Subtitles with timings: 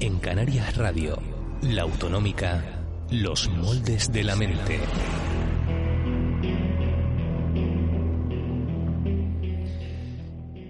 [0.00, 1.18] En Canarias Radio,
[1.60, 2.64] la autonómica,
[3.10, 4.80] los moldes de la mente.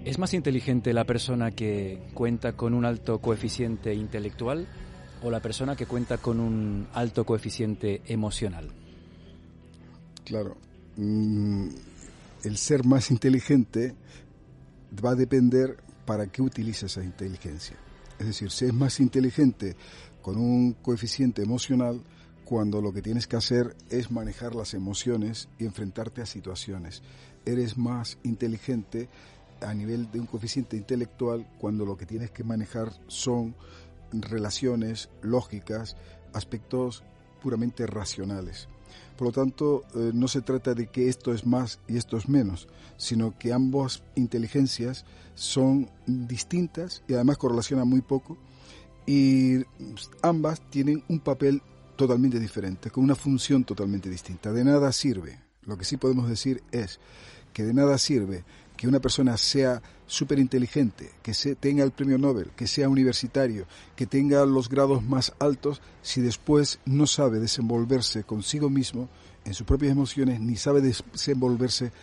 [0.03, 4.67] ¿Es más inteligente la persona que cuenta con un alto coeficiente intelectual
[5.23, 8.67] o la persona que cuenta con un alto coeficiente emocional?
[10.25, 10.57] Claro.
[10.97, 11.69] Mm,
[12.43, 13.95] el ser más inteligente
[14.93, 17.77] va a depender para qué utiliza esa inteligencia.
[18.21, 19.75] Es decir, si es más inteligente
[20.21, 22.03] con un coeficiente emocional
[22.45, 27.01] cuando lo que tienes que hacer es manejar las emociones y enfrentarte a situaciones.
[27.47, 29.09] Eres más inteligente
[29.59, 33.55] a nivel de un coeficiente intelectual cuando lo que tienes que manejar son
[34.11, 35.97] relaciones lógicas,
[36.31, 37.03] aspectos
[37.41, 38.67] puramente racionales.
[39.21, 42.27] Por lo tanto, eh, no se trata de que esto es más y esto es
[42.27, 45.05] menos, sino que ambas inteligencias
[45.35, 48.39] son distintas y además correlacionan muy poco
[49.05, 49.57] y
[50.23, 51.61] ambas tienen un papel
[51.97, 54.51] totalmente diferente, con una función totalmente distinta.
[54.51, 56.99] De nada sirve, lo que sí podemos decir es
[57.53, 58.43] que de nada sirve
[58.75, 64.05] que una persona sea súper inteligente, que tenga el premio Nobel, que sea universitario, que
[64.05, 69.07] tenga los grados más altos, si después no sabe desenvolverse consigo mismo
[69.45, 71.93] en sus propias emociones, ni sabe desenvolverse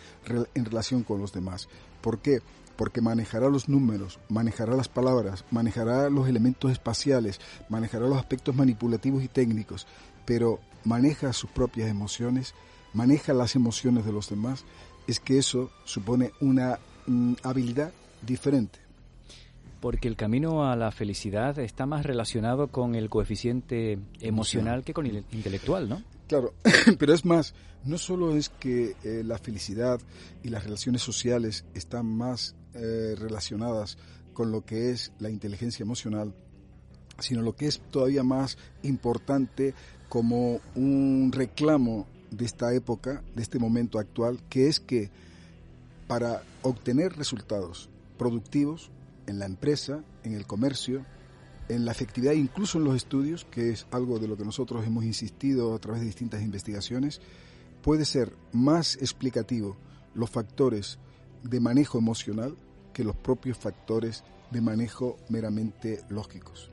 [0.55, 1.69] en relación con los demás.
[2.01, 2.41] ¿Por qué?
[2.77, 9.23] Porque manejará los números, manejará las palabras, manejará los elementos espaciales, manejará los aspectos manipulativos
[9.23, 9.85] y técnicos,
[10.25, 12.55] pero maneja sus propias emociones,
[12.91, 14.65] maneja las emociones de los demás
[15.05, 18.79] es que eso supone una mm, habilidad diferente.
[19.79, 25.05] Porque el camino a la felicidad está más relacionado con el coeficiente emocional que con
[25.05, 26.03] el intelectual, ¿no?
[26.27, 26.53] Claro,
[26.99, 27.53] pero es más,
[27.85, 29.99] no solo es que eh, la felicidad
[30.43, 33.97] y las relaciones sociales están más eh, relacionadas
[34.33, 36.33] con lo que es la inteligencia emocional,
[37.19, 39.73] sino lo que es todavía más importante
[40.07, 45.09] como un reclamo de esta época, de este momento actual, que es que
[46.09, 47.87] para obtener resultados
[48.17, 48.89] productivos
[49.27, 51.05] en la empresa, en el comercio,
[51.67, 55.03] en la efectividad, incluso en los estudios, que es algo de lo que nosotros hemos
[55.03, 57.21] insistido a través de distintas investigaciones,
[57.83, 59.77] puede ser más explicativo
[60.15, 60.97] los factores
[61.43, 62.57] de manejo emocional
[62.91, 66.71] que los propios factores de manejo meramente lógicos.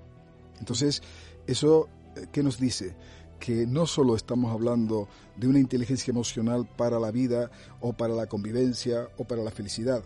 [0.60, 1.02] Entonces,
[1.46, 2.96] ¿eso eh, qué nos dice?
[3.38, 8.26] Que no solo estamos hablando de una inteligencia emocional para la vida o para la
[8.26, 10.02] convivencia o para la felicidad,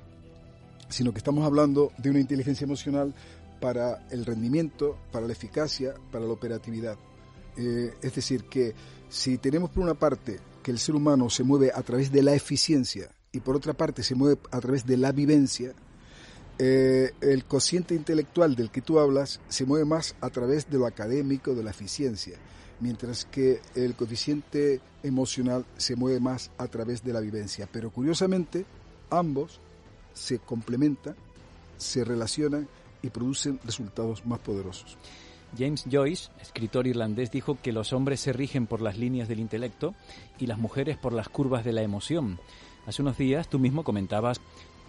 [0.88, 3.14] sino que estamos hablando de una inteligencia emocional
[3.60, 6.96] para el rendimiento, para la eficacia, para la operatividad.
[7.56, 8.74] Eh, es decir, que
[9.08, 12.34] si tenemos por una parte que el ser humano se mueve a través de la
[12.34, 15.74] eficiencia y por otra parte se mueve a través de la vivencia,
[16.58, 20.86] eh, el cociente intelectual del que tú hablas se mueve más a través de lo
[20.86, 22.36] académico, de la eficiencia
[22.80, 27.68] mientras que el coeficiente emocional se mueve más a través de la vivencia.
[27.70, 28.64] Pero curiosamente,
[29.10, 29.60] ambos
[30.12, 31.14] se complementan,
[31.78, 32.68] se relacionan
[33.02, 34.98] y producen resultados más poderosos.
[35.58, 39.94] James Joyce, escritor irlandés, dijo que los hombres se rigen por las líneas del intelecto
[40.38, 42.38] y las mujeres por las curvas de la emoción.
[42.86, 44.40] Hace unos días tú mismo comentabas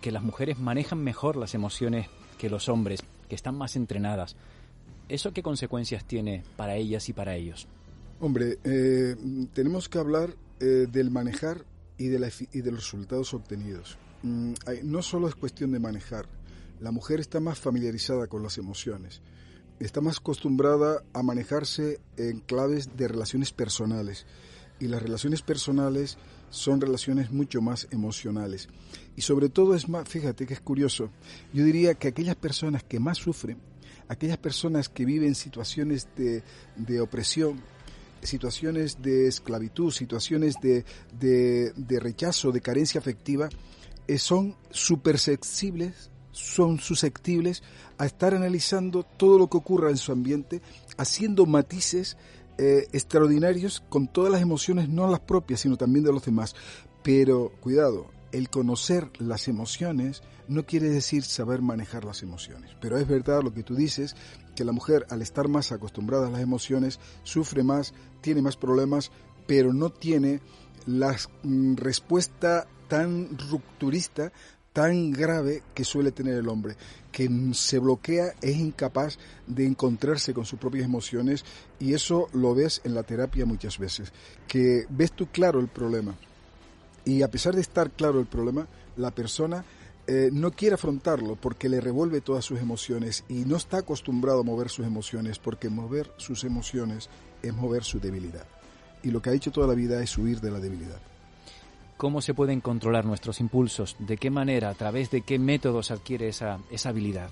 [0.02, 2.08] que las mujeres manejan mejor las emociones
[2.38, 4.36] que los hombres, que están más entrenadas.
[5.10, 7.68] ¿Eso qué consecuencias tiene para ellas y para ellos?
[8.22, 9.16] Hombre, eh,
[9.52, 11.66] tenemos que hablar eh, del manejar
[11.98, 13.98] y de, los resultados obtenidos.
[14.22, 14.54] Mm,
[14.84, 16.30] no solo es cuestión de manejar,
[16.80, 19.24] la mujer está más familiarizada con las emociones,
[19.80, 24.28] está más acostumbrada a manejarse en claves de relaciones personales
[24.80, 26.20] y las relaciones personales
[26.52, 28.70] son relaciones mucho más emocionales.
[29.16, 31.10] Y sobre todo es más, fíjate que es curioso,
[31.54, 33.58] yo diría que aquellas personas que más sufren,
[34.10, 36.44] aquellas personas que viven situaciones de,
[36.76, 37.64] de opresión,
[38.24, 40.86] situaciones de esclavitud, situaciones de,
[41.20, 43.50] de, rechazo, de carencia afectiva,
[44.08, 47.64] eh, son supersensibles, son susceptibles
[47.98, 50.62] a estar analizando todo lo que ocurra en su ambiente,
[50.98, 52.18] haciendo matices
[52.58, 56.56] eh, extraordinarios con todas las emociones, no las propias, sino también de los demás.
[57.04, 60.22] Pero cuidado, el conocer las emociones
[60.52, 62.76] no quiere decir saber manejar las emociones.
[62.82, 64.16] Pero es verdad lo que tú dices,
[64.54, 69.12] que la mujer al estar más acostumbrada a las emociones sufre más, tiene más problemas,
[69.48, 70.42] pero no tiene
[70.86, 74.34] la mm, respuesta tan rupturista,
[74.74, 76.76] tan grave que suele tener el hombre,
[77.14, 81.46] que se bloquea, es incapaz de encontrarse con sus propias emociones
[81.80, 84.12] y eso lo ves en la terapia muchas veces,
[84.50, 86.14] que ves tú claro el problema
[87.06, 88.68] y a pesar de estar claro el problema,
[88.98, 89.64] la persona
[90.14, 94.44] eh, no quiere afrontarlo porque le revuelve todas sus emociones y no está acostumbrado a
[94.44, 97.10] mover sus emociones porque mover sus emociones
[97.42, 98.46] es mover su debilidad.
[99.04, 101.00] Y lo que ha dicho toda la vida es huir de la debilidad.
[101.96, 103.96] ¿Cómo se pueden controlar nuestros impulsos?
[104.00, 104.70] ¿De qué manera?
[104.70, 107.30] ¿A través de qué métodos adquiere esa, esa habilidad?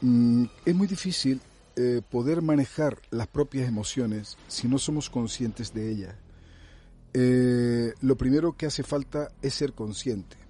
[0.00, 1.40] Mm, es muy difícil
[1.76, 6.16] eh, poder manejar las propias emociones si no somos conscientes de ellas.
[7.14, 10.41] Eh, lo primero que hace falta es ser consciente.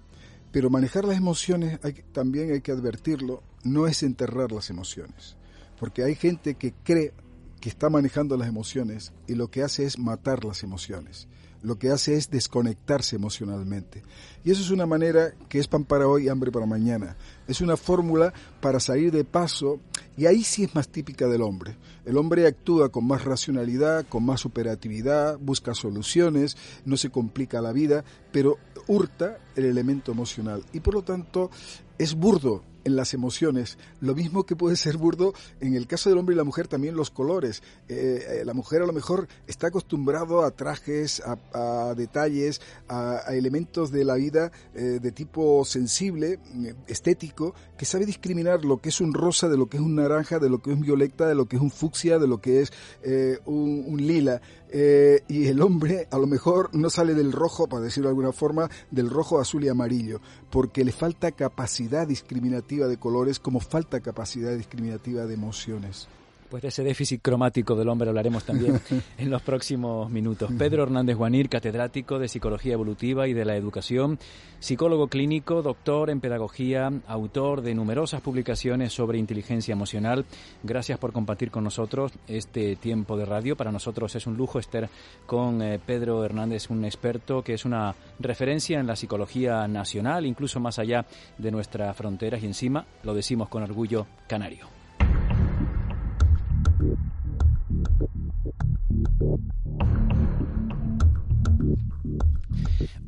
[0.53, 1.79] Pero manejar las emociones,
[2.11, 5.35] también hay que advertirlo, no es enterrar las emociones.
[5.79, 7.11] Porque hay gente que cree
[7.59, 11.27] que está manejando las emociones y lo que hace es matar las emociones.
[11.63, 14.03] Lo que hace es desconectarse emocionalmente.
[14.43, 17.15] Y eso es una manera que es pan para hoy, hambre para mañana.
[17.47, 19.79] Es una fórmula para salir de paso
[20.17, 21.77] y ahí sí es más típica del hombre.
[22.05, 27.71] El hombre actúa con más racionalidad, con más operatividad, busca soluciones, no se complica la
[27.71, 28.57] vida, pero
[28.87, 31.49] hurta el elemento emocional y por lo tanto
[31.97, 33.77] es burdo en las emociones.
[33.99, 36.95] Lo mismo que puede ser burdo en el caso del hombre y la mujer también
[36.95, 37.63] los colores.
[37.87, 43.91] Eh, eh, la mujer a lo mejor está acostumbrado a trajes, a, detalles, a, elementos
[43.91, 46.39] de la vida eh, de tipo sensible,
[46.87, 50.39] estético, que sabe discriminar lo que es un rosa de lo que es un naranja,
[50.39, 52.61] de lo que es un violeta, de lo que es un fucsia, de lo que
[52.61, 52.71] es
[53.45, 54.41] un, lila.
[55.27, 58.69] y el hombre a lo mejor no sale del rojo, para decirlo de alguna forma,
[58.91, 64.55] del rojo, azul y amarillo, porque le falta capacidad discriminativa de colores como falta capacidad
[64.55, 66.07] discriminativa de emociones.
[66.53, 68.79] Pues de ese déficit cromático del hombre hablaremos también
[69.17, 70.51] en los próximos minutos.
[70.55, 74.19] Pedro Hernández Guanir, catedrático de Psicología Evolutiva y de la Educación,
[74.59, 80.25] psicólogo clínico, doctor en Pedagogía, autor de numerosas publicaciones sobre inteligencia emocional.
[80.61, 83.57] Gracias por compartir con nosotros este tiempo de radio.
[83.57, 84.91] Para nosotros es un lujo estar
[85.25, 90.59] con eh, Pedro Hernández, un experto que es una referencia en la psicología nacional, incluso
[90.59, 91.03] más allá
[91.35, 94.82] de nuestras fronteras y encima, lo decimos con orgullo, canario.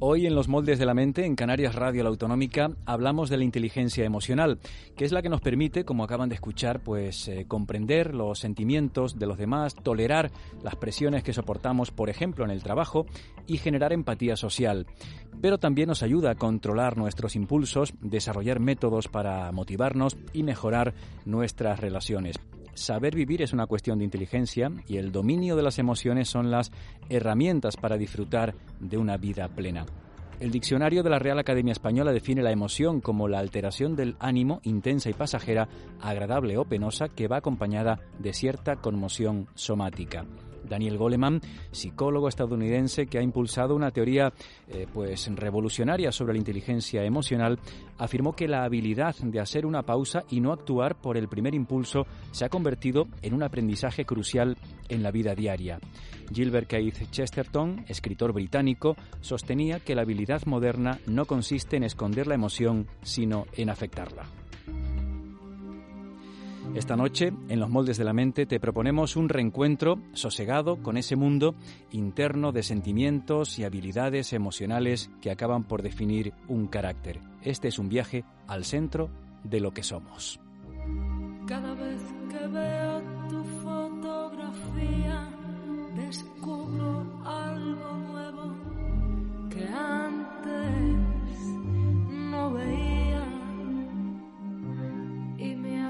[0.08, 3.44] Hoy en los moldes de la mente, en Canarias Radio La Autonómica, hablamos de la
[3.44, 4.60] inteligencia emocional,
[4.96, 9.18] que es la que nos permite, como acaban de escuchar, pues eh, comprender los sentimientos
[9.18, 10.30] de los demás, tolerar
[10.62, 13.08] las presiones que soportamos, por ejemplo, en el trabajo,
[13.48, 14.86] y generar empatía social.
[15.42, 20.94] Pero también nos ayuda a controlar nuestros impulsos, desarrollar métodos para motivarnos y mejorar
[21.26, 22.36] nuestras relaciones.
[22.76, 26.72] Saber vivir es una cuestión de inteligencia y el dominio de las emociones son las
[27.10, 29.86] herramientas para disfrutar de una vida plena.
[30.42, 34.60] El diccionario de la Real Academia Española define la emoción como la alteración del ánimo
[34.64, 35.70] intensa y pasajera,
[36.02, 40.26] agradable o penosa, que va acompañada de cierta conmoción somática.
[40.68, 41.42] Daniel Goleman,
[41.72, 44.34] psicólogo estadounidense que ha impulsado una teoría
[44.68, 47.60] eh, pues revolucionaria sobre la inteligencia emocional,
[47.98, 52.06] afirmó que la habilidad de hacer una pausa y no actuar por el primer impulso
[52.32, 54.58] se ha convertido en un aprendizaje crucial
[54.90, 55.80] en la vida diaria.
[56.34, 62.36] Gilbert Keith Chesterton, escritor británico, sostenía que la habilidad moderna no consiste en esconder la
[62.36, 64.24] emoción, sino en afectarla.
[66.76, 71.16] Esta noche, en los moldes de la mente, te proponemos un reencuentro sosegado con ese
[71.16, 71.56] mundo
[71.92, 77.22] interno de sentimientos y habilidades emocionales que acaban por definir un carácter.
[77.42, 79.10] Este es un viaje al centro
[79.46, 80.38] de lo que somos.
[81.48, 85.30] Cada vez que veo tu fotografía,
[85.96, 88.54] descubro algo nuevo
[89.50, 91.38] que antes
[92.10, 93.05] no veía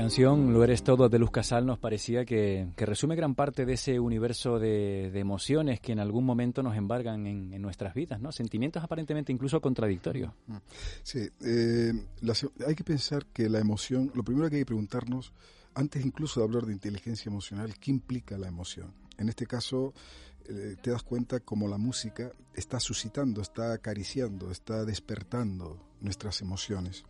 [0.00, 4.00] canción, Lo eres todo, de Luz Casal, nos parecía que, resume gran parte de ese
[4.00, 8.32] universo de, emociones que en algún momento nos embargan en, nuestras vidas, ¿no?
[8.32, 10.32] Sentimientos aparentemente incluso contradictorios.
[11.02, 11.92] Sí, eh,
[12.66, 15.34] hay que pensar que la emoción, lo primero que hay que preguntarnos,
[15.74, 18.94] antes incluso de hablar de inteligencia emocional, ¿qué implica la emoción?
[19.18, 19.92] En este caso,
[20.48, 27.04] eh, te das cuenta como la música está suscitando, está acariciando, está despertando nuestras emociones.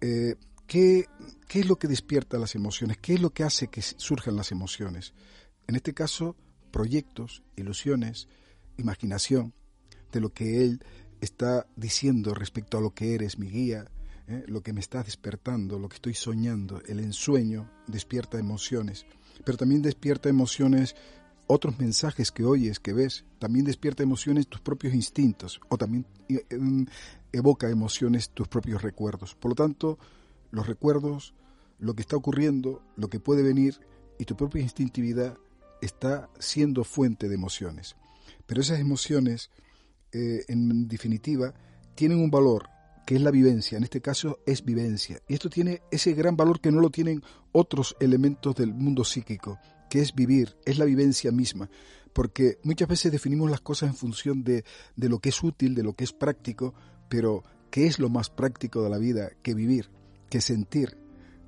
[0.00, 0.34] Eh,
[0.66, 1.06] ¿qué,
[1.48, 2.98] ¿Qué es lo que despierta las emociones?
[2.98, 5.14] ¿Qué es lo que hace que surjan las emociones?
[5.66, 6.36] En este caso,
[6.70, 8.28] proyectos, ilusiones,
[8.76, 9.54] imaginación
[10.12, 10.80] de lo que él
[11.20, 13.86] está diciendo respecto a lo que eres, mi guía,
[14.28, 14.44] ¿eh?
[14.46, 16.82] lo que me está despertando, lo que estoy soñando.
[16.86, 19.06] El ensueño despierta emociones,
[19.44, 20.94] pero también despierta emociones
[21.46, 26.44] otros mensajes que oyes, que ves, también despierta emociones tus propios instintos o también eh,
[26.48, 26.86] em,
[27.32, 29.34] evoca emociones tus propios recuerdos.
[29.34, 29.98] Por lo tanto,
[30.54, 31.34] los recuerdos,
[31.78, 33.80] lo que está ocurriendo, lo que puede venir
[34.18, 35.36] y tu propia instintividad
[35.80, 37.96] está siendo fuente de emociones.
[38.46, 39.50] Pero esas emociones,
[40.12, 41.54] eh, en definitiva,
[41.94, 42.68] tienen un valor
[43.06, 45.20] que es la vivencia, en este caso es vivencia.
[45.28, 49.58] Y esto tiene ese gran valor que no lo tienen otros elementos del mundo psíquico,
[49.90, 51.68] que es vivir, es la vivencia misma.
[52.12, 54.64] Porque muchas veces definimos las cosas en función de,
[54.96, 56.72] de lo que es útil, de lo que es práctico,
[57.08, 59.90] pero ¿qué es lo más práctico de la vida que vivir,
[60.34, 60.98] que sentir?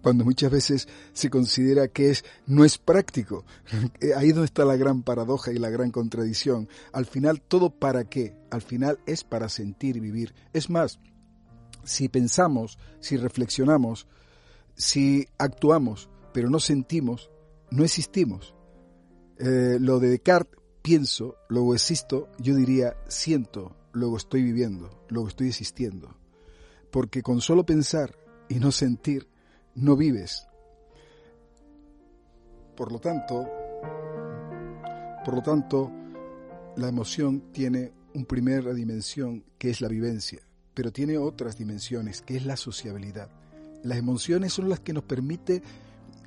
[0.00, 3.44] Cuando muchas veces se considera que es no es práctico.
[4.16, 6.68] Ahí es donde está la gran paradoja y la gran contradicción.
[6.92, 8.36] Al final, ¿todo para qué?
[8.48, 10.36] Al final es para sentir y vivir.
[10.52, 11.00] Es más,
[11.82, 14.06] si pensamos, si reflexionamos,
[14.76, 17.28] si actuamos, pero no sentimos,
[17.72, 18.54] no existimos.
[19.40, 25.48] Eh, lo de Descartes, pienso, luego existo, yo diría siento, luego estoy viviendo, luego estoy
[25.48, 26.16] existiendo.
[26.92, 28.14] Porque con solo pensar
[28.48, 29.28] y no sentir,
[29.74, 30.46] no vives.
[32.76, 33.48] Por lo tanto,
[35.24, 35.90] por lo tanto,
[36.76, 40.40] la emoción tiene una primera dimensión que es la vivencia,
[40.74, 43.30] pero tiene otras dimensiones que es la sociabilidad.
[43.82, 45.62] Las emociones son las que nos permite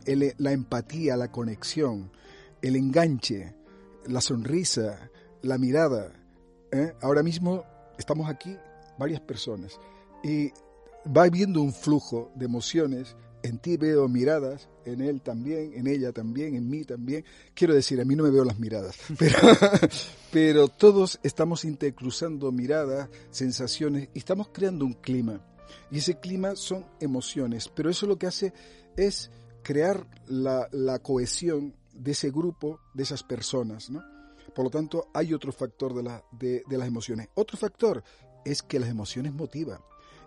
[0.05, 2.11] la empatía, la conexión,
[2.61, 3.53] el enganche,
[4.07, 5.09] la sonrisa,
[5.41, 6.13] la mirada.
[6.71, 6.93] ¿eh?
[7.01, 7.63] Ahora mismo
[7.97, 8.55] estamos aquí
[8.97, 9.79] varias personas
[10.23, 10.51] y
[11.06, 16.12] va habiendo un flujo de emociones en ti veo miradas, en él también, en ella
[16.12, 17.24] también, en mí también.
[17.53, 18.98] Quiero decir, a mí no me veo las miradas,
[20.32, 25.41] pero, todos estamos intercruzando miradas, sensaciones y estamos creando un clima.
[25.91, 28.53] Y ese clima son emociones, pero eso lo que hace
[28.98, 29.32] es
[29.63, 34.03] crear la, la cohesión de ese grupo, de esas personas, ¿no?
[34.56, 37.29] Por lo tanto, hay otro factor de, la, de, de las emociones.
[37.36, 38.03] Otro factor
[38.44, 39.79] es que las emociones motivan.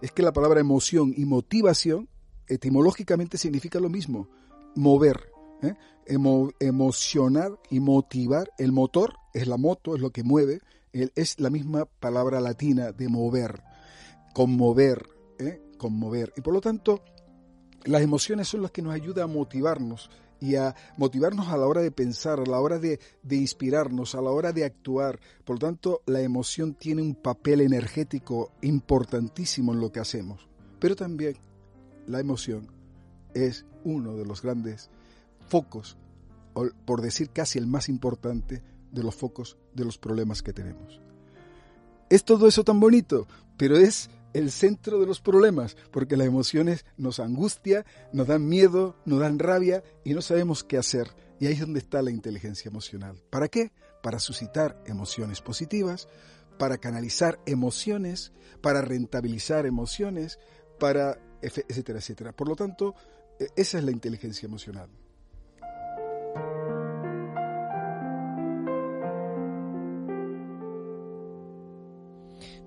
[0.02, 2.09] Es que la palabra emoción y motivación
[2.49, 4.28] etimológicamente significa lo mismo,
[4.75, 5.30] mover,
[5.62, 5.75] ¿eh?
[6.59, 8.50] emocionar y motivar.
[8.59, 10.61] El motor es la moto, es lo que mueve,
[10.92, 13.62] es la misma palabra latina de mover,
[14.35, 15.62] conmover, ¿eh?
[15.78, 16.32] conmover.
[16.37, 17.02] Y por lo tanto,
[17.85, 20.11] las emociones son las que nos ayudan a motivarnos
[20.42, 24.20] y a motivarnos a la hora de pensar, a la hora de, de, inspirarnos, a
[24.20, 25.20] la hora de actuar.
[25.44, 30.49] Por lo tanto, la emoción tiene un papel energético importantísimo en lo que hacemos.
[30.80, 31.37] Pero también
[32.08, 32.66] la emoción
[33.34, 34.90] es uno de los grandes
[35.49, 35.96] focos,
[36.84, 41.00] por decir casi el más importante, de los focos de los problemas que tenemos.
[42.11, 46.84] Es todo eso tan bonito, pero es el centro de los problemas, porque las emociones
[46.96, 51.08] nos angustia, nos dan miedo, nos dan rabia y no sabemos qué hacer.
[51.40, 53.22] Y ahí es donde está la inteligencia emocional.
[53.30, 53.72] ¿Para qué?
[54.02, 56.08] Para suscitar emociones positivas,
[56.58, 60.38] para canalizar emociones, para rentabilizar emociones,
[60.78, 62.32] para etcétera, etcétera.
[62.32, 62.94] Por lo tanto,
[63.38, 64.88] e, esa es la inteligencia emocional.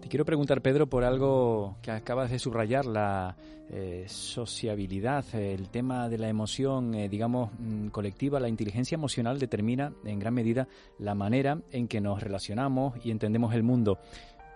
[0.05, 3.35] Te quiero preguntar, Pedro, por algo que acabas de subrayar, la
[3.71, 8.39] eh, sociabilidad, el tema de la emoción, eh, digamos, mm, colectiva.
[8.39, 10.67] La inteligencia emocional determina en gran medida
[10.99, 13.97] la manera en que nos relacionamos y entendemos el mundo.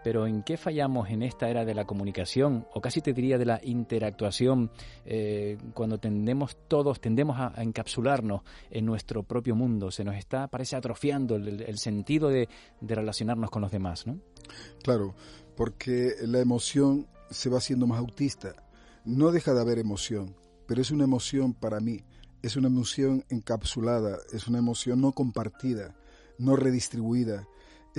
[0.03, 3.45] Pero ¿en qué fallamos en esta era de la comunicación, o casi te diría de
[3.45, 4.71] la interactuación,
[5.05, 8.41] eh, cuando tendemos todos, tendemos a, encapsularnos
[8.71, 9.91] en nuestro propio mundo?
[9.91, 12.47] Se nos está, parece, atrofiando el, sentido de,
[12.79, 14.19] de, relacionarnos con los demás, ¿no?
[14.83, 15.15] Claro,
[15.55, 18.55] porque la emoción se va haciendo más autista.
[19.05, 20.35] No deja de haber emoción,
[20.65, 22.03] pero es una emoción para mí,
[22.41, 25.95] es una emoción encapsulada, es una emoción no compartida,
[26.37, 27.47] no redistribuida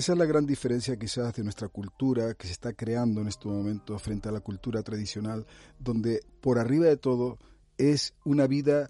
[0.00, 3.48] esa es la gran diferencia quizás de nuestra cultura que se está creando en este
[3.48, 5.44] momento frente a la cultura tradicional,
[5.78, 7.36] donde por arriba de todo
[7.76, 8.88] es una vida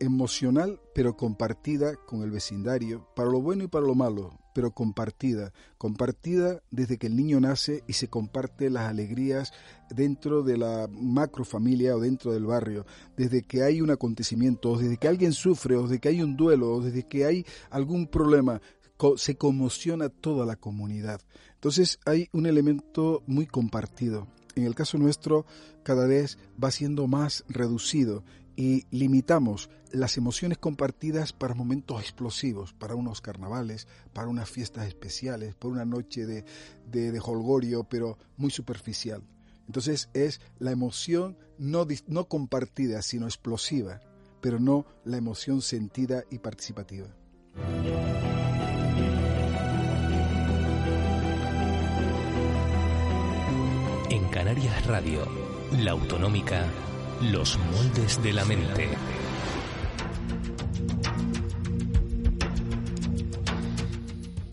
[0.00, 5.52] emocional pero compartida con el vecindario, para lo bueno y para lo malo, pero compartida,
[5.76, 9.52] compartida desde que el niño nace y se comparte las alegrías
[9.90, 12.84] dentro de la macrofamilia o dentro del barrio,
[13.16, 16.72] desde que hay un acontecimiento, desde que alguien sufre, o desde que hay un duelo,
[16.72, 18.60] o desde que hay algún problema,
[19.16, 21.20] se conmociona toda la comunidad.
[21.54, 24.26] Entonces hay un elemento muy compartido.
[24.54, 25.46] En el caso nuestro
[25.82, 28.24] cada vez va siendo más reducido
[28.56, 35.54] y limitamos las emociones compartidas para momentos explosivos, para unos carnavales, para unas fiestas especiales,
[35.54, 36.44] para una noche de,
[36.86, 39.22] de, holgorio, pero muy superficial.
[39.66, 44.00] Entonces es la emoción no, no compartida, sino explosiva,
[44.40, 47.06] pero no la emoción sentida y participativa.
[54.38, 55.26] Canarias Radio,
[55.82, 56.64] la autonómica,
[57.32, 58.88] los moldes de la mente.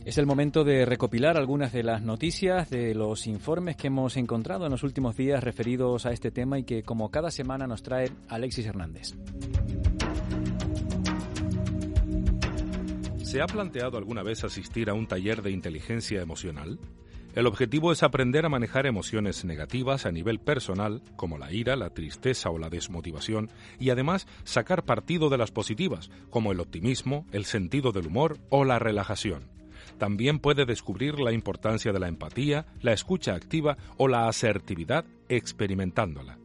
[0.04, 4.65] Es el momento de recopilar algunas de las noticias de los informes que hemos encontrado
[4.65, 8.10] en los últimos días referidos a este tema y que como cada semana nos trae
[8.28, 9.13] Alexis Hernández.
[13.24, 16.80] ¿Se ha planteado alguna vez asistir a un taller de inteligencia emocional?
[17.36, 21.89] El objetivo es aprender a manejar emociones negativas a nivel personal, como la ira, la
[21.89, 27.43] tristeza o la desmotivación, y además sacar partido de las positivas, como el optimismo, el
[27.43, 29.50] sentido del humor o la relajación.
[29.98, 36.38] También puede descubrir la importancia de la empatía, la escucha activa o la asertividad experimentándola.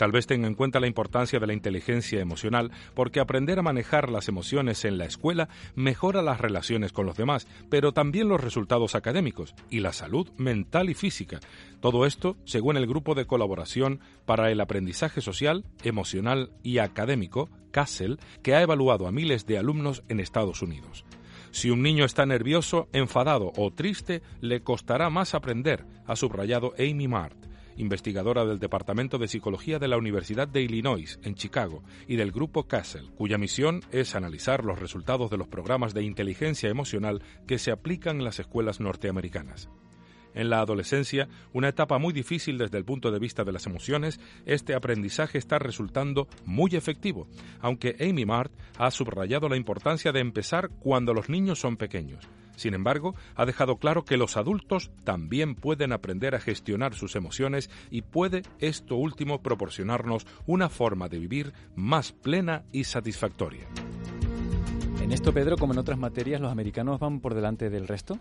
[0.00, 4.08] Tal vez tenga en cuenta la importancia de la inteligencia emocional porque aprender a manejar
[4.08, 8.94] las emociones en la escuela mejora las relaciones con los demás, pero también los resultados
[8.94, 11.40] académicos y la salud mental y física.
[11.80, 18.20] Todo esto según el Grupo de Colaboración para el Aprendizaje Social, Emocional y Académico, CASEL,
[18.42, 21.04] que ha evaluado a miles de alumnos en Estados Unidos.
[21.50, 27.06] Si un niño está nervioso, enfadado o triste, le costará más aprender, ha subrayado Amy
[27.06, 27.49] Mart
[27.80, 32.68] investigadora del Departamento de Psicología de la Universidad de Illinois, en Chicago, y del Grupo
[32.68, 37.72] Castle, cuya misión es analizar los resultados de los programas de inteligencia emocional que se
[37.72, 39.68] aplican en las escuelas norteamericanas.
[40.34, 44.20] En la adolescencia, una etapa muy difícil desde el punto de vista de las emociones,
[44.46, 47.26] este aprendizaje está resultando muy efectivo,
[47.60, 52.28] aunque Amy Mart ha subrayado la importancia de empezar cuando los niños son pequeños.
[52.60, 57.70] Sin embargo, ha dejado claro que los adultos también pueden aprender a gestionar sus emociones
[57.90, 63.66] y puede esto último proporcionarnos una forma de vivir más plena y satisfactoria.
[65.00, 68.18] En esto, Pedro, como en otras materias, los americanos van por delante del resto.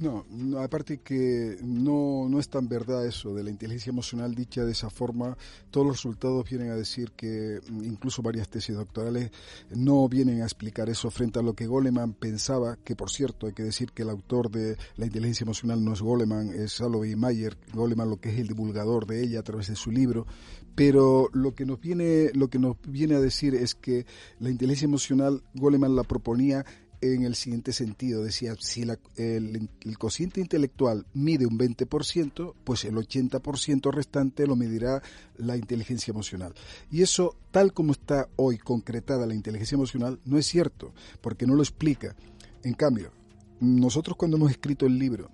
[0.00, 0.24] No,
[0.58, 4.88] aparte que no, no es tan verdad eso de la inteligencia emocional dicha de esa
[4.88, 5.36] forma.
[5.70, 9.30] Todos los resultados vienen a decir que mm, incluso varias tesis doctorales
[9.68, 13.52] no vienen a explicar eso frente a lo que Goleman pensaba, que por cierto hay
[13.52, 17.58] que decir que el autor de la inteligencia emocional no es Goleman, es Salovey Mayer,
[17.74, 20.26] Goleman lo que es el divulgador de ella a través de su libro,
[20.74, 24.06] pero lo que nos viene lo que nos viene a decir es que
[24.38, 26.64] la inteligencia emocional Goleman la proponía
[27.00, 28.22] en el siguiente sentido.
[28.22, 35.02] Decía, si el, el, cociente intelectual mide un 20%, pues el 80% restante lo medirá
[35.36, 36.54] la inteligencia emocional.
[36.90, 41.54] Y eso, tal como está hoy concretada la inteligencia emocional, no es cierto, porque no
[41.54, 42.14] lo explica.
[42.62, 43.12] En cambio,
[43.60, 45.30] nosotros cuando hemos escrito el libro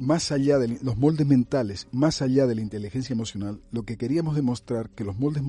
[0.00, 4.34] más allá de los moldes mentales, más allá de la inteligencia emocional, lo que queríamos
[4.34, 5.42] demostrar que los moldes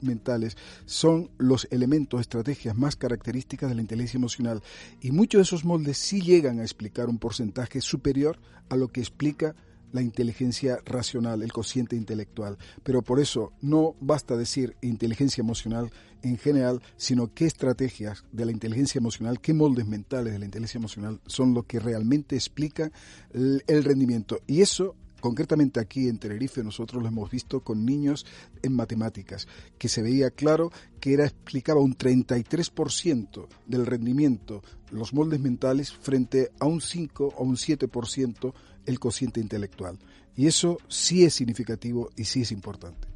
[0.00, 4.62] mentales son los elementos, estrategias más características de la inteligencia emocional.
[5.00, 8.38] Y muchos de esos moldes sí llegan a explicar un porcentaje superior
[8.68, 9.56] a lo que explica
[9.94, 12.58] la inteligencia racional, el cociente intelectual.
[12.82, 15.90] Pero por eso no basta decir inteligencia emocional
[16.22, 20.78] en general, sino qué estrategias de la inteligencia emocional, qué moldes mentales de la inteligencia
[20.78, 22.90] emocional son lo que realmente explica
[23.32, 24.40] el, rendimiento.
[24.48, 28.26] Y eso concretamente aquí en Tenerife nosotros lo hemos visto con niños
[28.62, 29.46] en matemáticas,
[29.78, 36.50] que se veía claro que era explicaba un 33% del rendimiento los moldes mentales frente
[36.60, 38.52] a un 5 o un 7%
[38.86, 39.98] el cociente intelectual.
[40.36, 43.13] Y eso sí es significativo y sí es importante.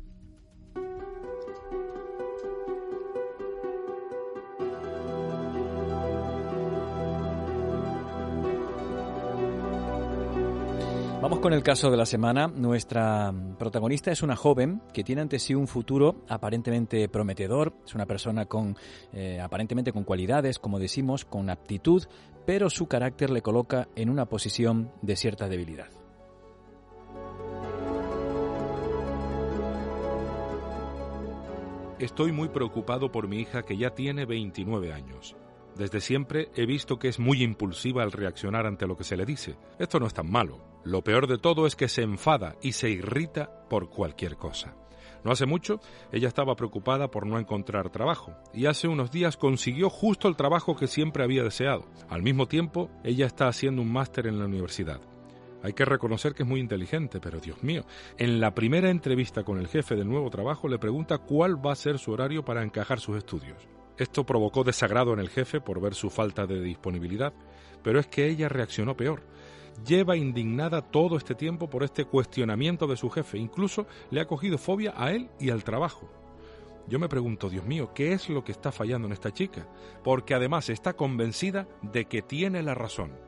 [11.29, 12.49] Vamos con el caso de la semana.
[12.49, 17.75] Nuestra protagonista es una joven que tiene ante sí un futuro aparentemente prometedor.
[17.85, 18.79] Es una persona con
[19.13, 22.03] eh, aparentemente con cualidades, como decimos, con aptitud,
[22.47, 25.91] pero su carácter le coloca en una posición de cierta debilidad.
[31.99, 35.37] Estoy muy preocupado por mi hija que ya tiene 29 años.
[35.77, 39.27] Desde siempre he visto que es muy impulsiva al reaccionar ante lo que se le
[39.27, 39.57] dice.
[39.79, 40.68] Esto no es tan malo.
[40.89, 44.75] Lo peor de todo es que se enfada y se irrita por cualquier cosa.
[45.23, 45.81] No hace mucho,
[46.13, 50.77] ella estaba preocupada por no encontrar trabajo, y hace unos días consiguió justo el trabajo
[50.77, 51.85] que siempre había deseado.
[52.09, 55.03] Al mismo tiempo, ella está haciendo un máster en la universidad.
[55.63, 57.85] Hay que reconocer que es muy inteligente, pero Dios mío,
[58.17, 61.77] en la primera entrevista con el jefe del nuevo trabajo le pregunta cuál va a
[61.77, 63.59] ser su horario para encajar sus estudios.
[63.99, 67.35] Esto provocó desagrado en el jefe por ver su falta de disponibilidad,
[67.83, 69.23] pero es que ella reaccionó peor.
[69.87, 74.59] Lleva indignada todo este tiempo por este cuestionamiento de su jefe, incluso le ha cogido
[74.59, 76.11] fobia a él y al trabajo.
[76.89, 79.69] Yo me pregunto, Dios mío, ¿qué es lo que está fallando en esta chica?
[80.03, 83.28] Porque además está convencida de que tiene la razón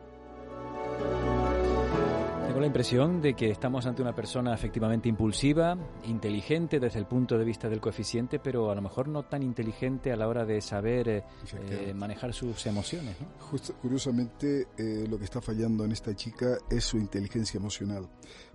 [2.60, 7.44] la impresión de que estamos ante una persona efectivamente impulsiva, inteligente desde el punto de
[7.44, 11.08] vista del coeficiente, pero a lo mejor no tan inteligente a la hora de saber
[11.08, 11.24] eh,
[11.68, 13.16] eh, manejar sus emociones.
[13.80, 18.08] curiosamente, eh, lo que está fallando en esta chica es su inteligencia emocional.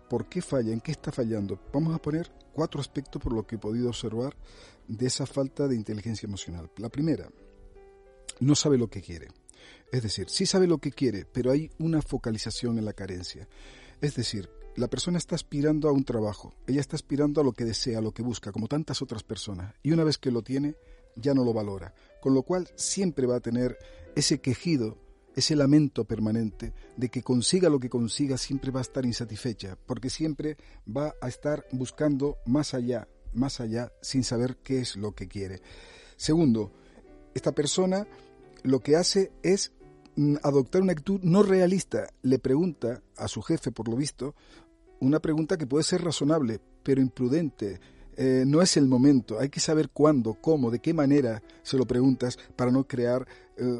[0.10, 0.72] ¿Por qué falla?
[0.72, 1.60] ¿En qué está fallando?
[1.74, 4.36] Vamos a poner cuatro aspectos por lo que he podido observar
[4.88, 6.70] de esa falta de inteligencia emocional.
[6.78, 7.28] La primera,
[8.40, 9.30] no sabe lo que quiere.
[9.92, 13.48] Es decir, sí sabe lo que quiere, pero hay una focalización en la carencia.
[14.02, 17.64] Es decir, la persona está aspirando a un trabajo, ella está aspirando a lo que
[17.64, 20.76] desea, a lo que busca, como tantas otras personas, y una vez que lo tiene,
[21.16, 23.78] ya no lo valora, con lo cual siempre va a tener
[24.16, 24.98] ese quejido,
[25.36, 30.10] ese lamento permanente de que consiga lo que consiga, siempre va a estar insatisfecha, porque
[30.10, 35.28] siempre va a estar buscando más allá, más allá, sin saber qué es lo que
[35.28, 35.62] quiere.
[36.18, 36.72] Segundo,
[37.34, 38.08] esta persona
[38.64, 39.72] lo que hace es
[40.44, 42.08] adoptar una actitud no realista.
[42.22, 44.36] Le pregunta a su jefe, por lo visto,
[45.00, 47.80] una pregunta que puede ser razonable, pero imprudente.
[48.18, 51.86] Eh, no es el momento, hay que saber cuándo, cómo, de qué manera se lo
[51.86, 53.80] preguntas para no crear eh,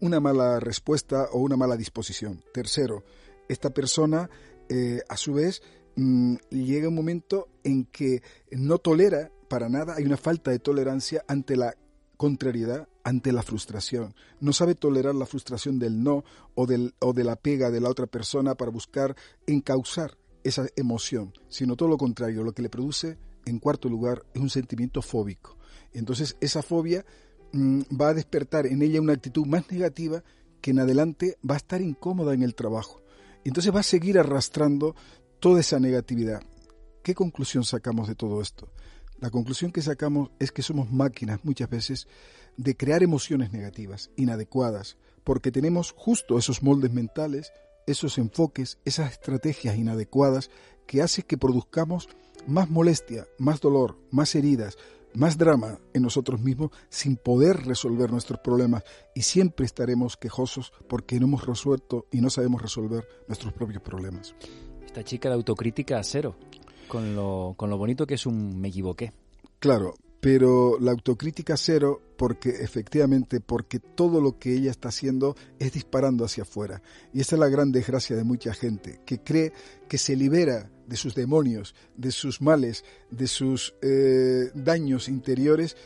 [0.00, 2.40] una mala respuesta o una mala disposición.
[2.52, 3.02] Tercero,
[3.48, 4.30] esta persona,
[4.68, 5.60] eh, a su vez,
[5.96, 11.24] mm, llega un momento en que no tolera para nada, hay una falta de tolerancia
[11.26, 11.74] ante la
[12.16, 14.14] contrariedad, ante la frustración.
[14.40, 17.90] No sabe tolerar la frustración del no o, del, o de la pega de la
[17.90, 19.14] otra persona para buscar
[19.46, 24.40] encauzar esa emoción, sino todo lo contrario, lo que le produce, en cuarto lugar, es
[24.40, 25.56] un sentimiento fóbico.
[25.92, 27.04] Entonces esa fobia
[27.52, 30.22] mm, va a despertar en ella una actitud más negativa
[30.60, 33.02] que en adelante va a estar incómoda en el trabajo.
[33.44, 34.94] Entonces va a seguir arrastrando
[35.40, 36.42] toda esa negatividad.
[37.02, 38.72] ¿Qué conclusión sacamos de todo esto?
[39.18, 42.08] La conclusión que sacamos es que somos máquinas muchas veces
[42.56, 47.52] de crear emociones negativas, inadecuadas, porque tenemos justo esos moldes mentales,
[47.86, 50.50] esos enfoques, esas estrategias inadecuadas
[50.86, 52.08] que hacen que produzcamos
[52.46, 54.76] más molestia, más dolor, más heridas,
[55.14, 58.82] más drama en nosotros mismos sin poder resolver nuestros problemas
[59.14, 64.34] y siempre estaremos quejosos porque no hemos resuelto y no sabemos resolver nuestros propios problemas.
[64.84, 66.36] Esta chica de autocrítica a cero,
[66.88, 69.12] con lo, con lo bonito que es un me equivoqué.
[69.58, 75.74] Claro, pero la autocrítica cero porque efectivamente porque todo lo que ella está haciendo es
[75.74, 76.80] disparando hacia afuera.
[77.12, 79.52] Y esa es la gran desgracia de mucha gente que cree
[79.86, 85.76] que se libera de sus demonios, de sus males, de sus eh, daños interiores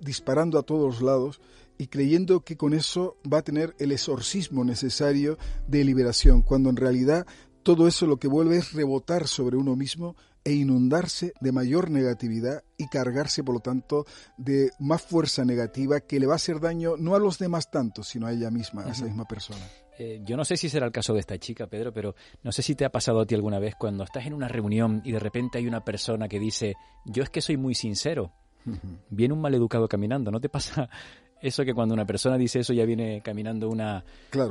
[0.00, 1.40] disparando a todos lados
[1.78, 5.38] y creyendo que con eso va a tener el exorcismo necesario
[5.68, 7.24] de liberación, cuando en realidad
[7.62, 12.62] todo eso lo que vuelve es rebotar sobre uno mismo e inundarse de mayor negatividad
[12.76, 14.04] y cargarse, por lo tanto,
[14.36, 18.02] de más fuerza negativa que le va a hacer daño no a los demás tanto,
[18.02, 19.66] sino a ella misma, a esa misma persona.
[19.98, 22.62] Eh, yo no sé si será el caso de esta chica, Pedro, pero no sé
[22.62, 25.20] si te ha pasado a ti alguna vez cuando estás en una reunión y de
[25.20, 28.32] repente hay una persona que dice, yo es que soy muy sincero.
[29.10, 30.88] Viene un maleducado caminando, ¿no te pasa
[31.44, 34.02] eso que cuando una persona dice eso ya viene caminando una,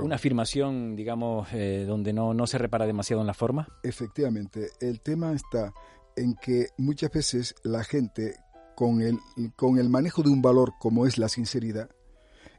[0.01, 3.67] una afirmación, digamos, eh, donde no, no se repara demasiado en la forma?
[3.81, 5.73] Efectivamente, el tema está
[6.15, 8.35] en que muchas veces la gente
[8.75, 9.17] con el,
[9.55, 11.89] con el manejo de un valor como es la sinceridad,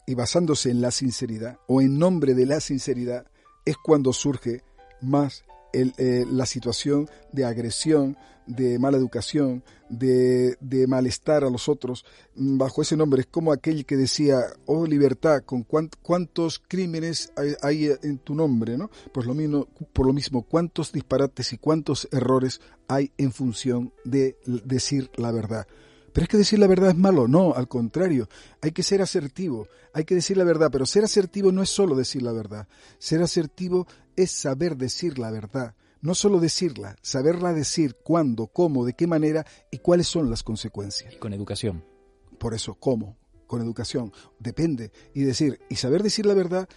[0.06, 3.26] y basándose en la sinceridad o en nombre de la sinceridad,
[3.64, 4.62] es cuando surge
[5.00, 8.16] más eh, la situación de agresión,
[8.46, 12.04] de mala educación, de, malestar a los otros,
[12.34, 13.22] mm, bajo ese nombre.
[13.22, 18.76] Es como aquel que decía, oh libertad, ¿con cuántos crímenes hay, en tu nombre?
[18.76, 18.90] ¿no?
[19.12, 24.36] Pues lo mismo, por lo mismo, cuántos disparates y cuántos errores hay en función de
[24.44, 25.66] decir la verdad.
[26.12, 28.28] Pero es que decir la verdad es malo, no, al contrario,
[28.60, 31.96] hay que ser asertivo, hay que decir la verdad, pero ser asertivo no es solo
[31.96, 32.68] decir la verdad,
[33.00, 38.92] ser asertivo es saber decir la verdad, no solo decirla, saberla decir cuándo, cómo, de
[38.92, 41.14] qué manera y cuáles son las consecuencias.
[41.14, 41.82] Y con educación.
[42.38, 43.16] Por eso, ¿cómo?
[43.46, 44.92] Con educación, depende.
[45.14, 46.68] Y decir, y saber decir la verdad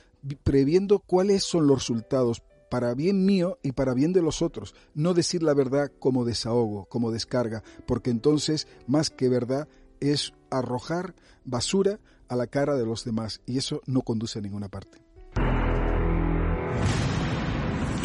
[0.46, 4.74] previendo cuáles son los resultados para bien mío y para bien de los otros.
[4.94, 9.68] No decir la verdad como desahogo, como descarga, porque entonces, más que verdad,
[10.00, 14.70] es arrojar basura a la cara de los demás y eso no conduce a ninguna
[14.70, 15.07] parte.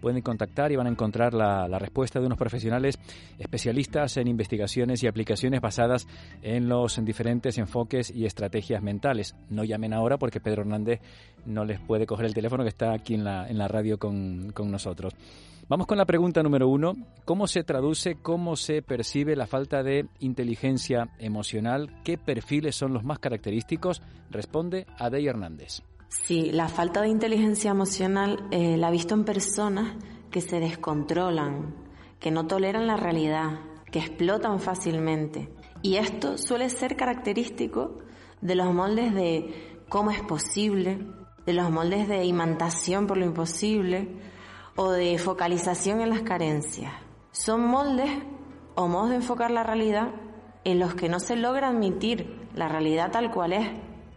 [0.01, 2.99] pueden contactar y van a encontrar la, respuesta de unos profesionales
[3.39, 6.07] especialistas en investigaciones y aplicaciones basadas
[6.43, 9.35] en los diferentes enfoques y estrategias mentales.
[9.51, 11.01] No llamen ahora porque Pedro Hernández
[11.45, 14.53] no les puede coger el teléfono que está aquí en la, en la radio con,
[14.53, 15.13] con nosotros.
[15.69, 16.93] Vamos con la pregunta número uno.
[17.25, 21.91] ¿Cómo se traduce, cómo se percibe la falta de inteligencia emocional?
[22.05, 24.01] ¿Qué perfiles son los más característicos?
[24.31, 25.83] Responde Adey Hernández.
[26.09, 29.96] Sí, la falta de inteligencia emocional eh, la he visto en personas
[30.31, 31.75] que se descontrolan,
[32.20, 35.51] que no toleran la realidad, que explotan fácilmente.
[35.83, 37.99] Y esto suele ser característico
[38.40, 41.07] de los moldes de cómo es posible,
[41.44, 44.09] de los moldes de imantación por lo imposible
[44.75, 46.92] o de focalización en las carencias.
[47.31, 48.11] Son moldes
[48.75, 50.11] o modos de enfocar la realidad
[50.64, 53.68] en los que no se logra admitir la realidad tal cual es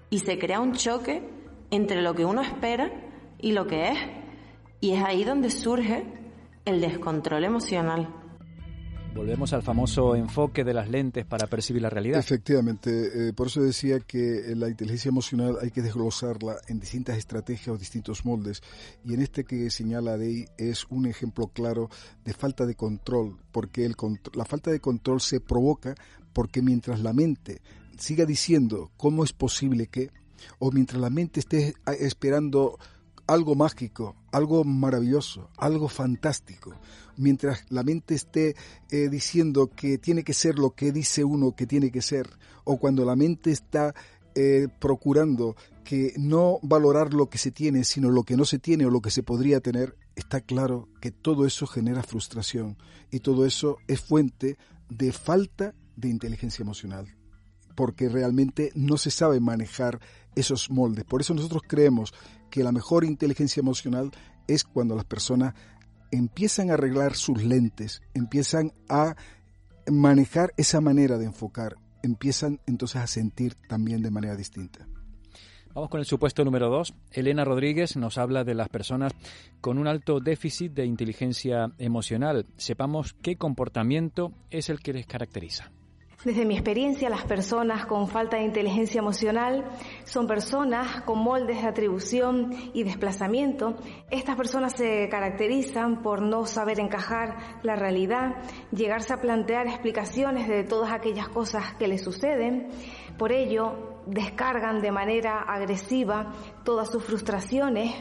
[0.09, 1.23] y se crea un choque
[1.71, 2.91] entre lo que uno espera
[3.39, 3.97] y lo que es.
[4.81, 6.05] Y es ahí donde surge
[6.65, 8.07] el descontrol emocional.
[9.15, 12.19] Volvemos al famoso enfoque de las lentes para percibir la realidad.
[12.19, 17.69] Efectivamente, eh, por eso decía que la inteligencia emocional hay que desglosarla en distintas estrategias
[17.69, 18.61] o distintos moldes.
[19.03, 21.89] Y en este que señala Day es un ejemplo claro
[22.23, 23.95] de falta de control, porque el
[24.35, 25.95] la falta de control se provoca
[26.31, 27.61] porque mientras la mente
[27.99, 30.09] siga diciendo cómo es posible que,
[30.57, 32.77] o mientras la mente esté esperando
[33.27, 36.73] algo mágico, algo maravilloso, algo fantástico,
[37.17, 38.55] mientras la mente esté
[38.89, 42.27] eh, diciendo que tiene que ser lo que dice uno que tiene que ser,
[42.63, 43.93] o cuando la mente está
[44.33, 48.85] eh, procurando que no valorar lo que se tiene, sino lo que no se tiene
[48.85, 52.77] o lo que se podría tener, está claro que todo eso genera frustración
[53.11, 54.57] y todo eso es fuente
[54.89, 57.15] de falta de inteligencia emocional,
[57.79, 60.01] porque realmente no se sabe manejar
[60.35, 61.05] esos moldes.
[61.05, 62.13] Por eso nosotros creemos
[62.49, 64.11] que la mejor inteligencia emocional
[64.49, 65.53] es cuando las personas
[66.11, 69.15] empiezan a arreglar sus lentes, empiezan a
[69.89, 74.85] manejar esa manera de enfocar, empiezan entonces a sentir también de manera distinta.
[75.73, 76.93] Vamos con el supuesto número dos.
[77.13, 79.13] Elena Rodríguez nos habla de las personas
[79.61, 82.45] con un alto déficit de inteligencia emocional.
[82.57, 85.71] Sepamos qué comportamiento es el que les caracteriza.
[86.25, 89.63] Desde mi experiencia, las personas con falta de inteligencia emocional
[90.03, 93.77] son personas con moldes de atribución y desplazamiento.
[94.11, 98.35] Estas personas se caracterizan por no saber encajar la realidad,
[98.73, 102.67] llegarse a plantear explicaciones de todas aquellas cosas que les suceden.
[103.17, 106.33] Por ello, descargan de manera agresiva
[106.65, 107.95] todas sus frustraciones,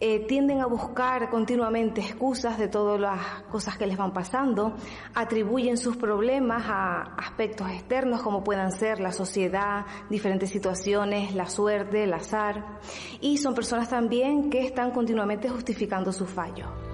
[0.00, 4.74] eh, tienden a buscar continuamente excusas de todas las cosas que les van pasando,
[5.14, 12.04] atribuyen sus problemas a aspectos externos como puedan ser la sociedad, diferentes situaciones, la suerte,
[12.04, 12.80] el azar,
[13.20, 16.89] y son personas también que están continuamente justificando sus fallos.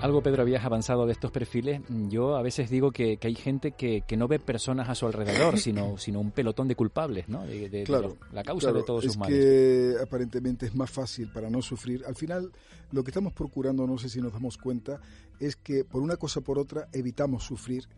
[0.00, 1.80] Algo, Pedro, habías avanzado de estos perfiles.
[2.08, 5.98] Yo a veces digo que, hay gente que, no ve personas a su alrededor, sino,
[5.98, 7.46] sino un pelotón de culpables, ¿no?
[7.46, 9.38] De, claro, la causa de todos sus males.
[9.38, 12.04] que aparentemente es más fácil para no sufrir.
[12.06, 12.50] Al final,
[12.92, 15.00] lo que estamos procurando, no sé si nos damos cuenta,
[15.38, 17.88] es que por una cosa o por otra evitamos sufrir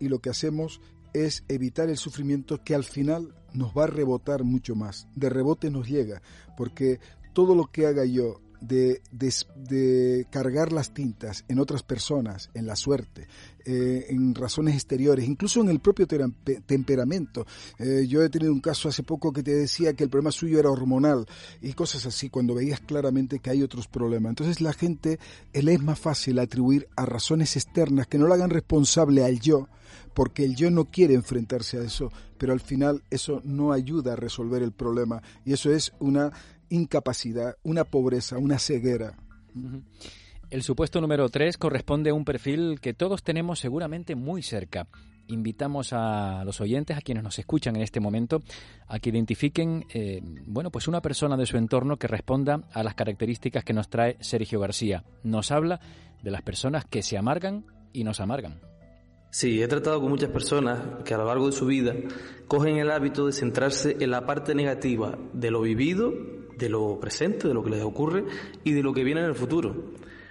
[0.00, 0.80] y lo que hacemos
[1.12, 5.08] es evitar el sufrimiento que al final nos va a rebotar mucho más.
[5.14, 6.22] De rebote nos llega,
[6.56, 7.00] porque
[7.32, 12.76] todo lo que haga yo de, de, cargar las tintas en otras personas, en la
[12.76, 13.28] suerte,
[13.64, 17.46] eh, en razones exteriores, incluso en el propio temperamento.
[17.78, 20.58] Eh, yo he tenido un caso hace poco que te decía que el problema suyo
[20.58, 21.26] era hormonal
[21.60, 24.30] y cosas así, cuando veías claramente que hay otros problemas.
[24.30, 25.18] Entonces la gente
[25.52, 29.68] le es más fácil atribuir a razones externas que no lo hagan responsable al yo,
[30.14, 34.16] porque el yo no quiere enfrentarse a eso, pero al final eso no ayuda a
[34.16, 36.32] resolver el problema y eso es una
[36.70, 39.16] incapacidad, una pobreza, una ceguera.
[40.50, 44.88] El supuesto número tres corresponde a un perfil que todos tenemos seguramente muy cerca.
[45.26, 48.42] Invitamos a los oyentes, a quienes nos escuchan en este momento,
[48.86, 52.94] a que identifiquen, eh, bueno, pues una persona de su entorno que responda a las
[52.94, 55.04] características que nos trae Sergio García.
[55.22, 55.80] Nos habla
[56.22, 58.58] de las personas que se amargan y nos amargan.
[59.30, 61.94] Sí, he tratado con muchas personas que a lo largo de su vida
[62.46, 66.14] cogen el hábito de centrarse en la parte negativa de lo vivido
[66.58, 68.24] de lo presente, de lo que les ocurre
[68.64, 69.74] y de lo que viene en el futuro.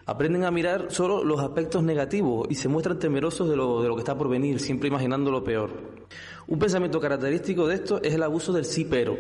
[0.06, 3.96] Aprenden a mirar solo los aspectos negativos y se muestran temerosos de lo, de lo
[3.96, 5.72] que está por venir, siempre imaginando lo peor.
[6.48, 9.18] Un pensamiento característico de esto es el abuso del sí pero.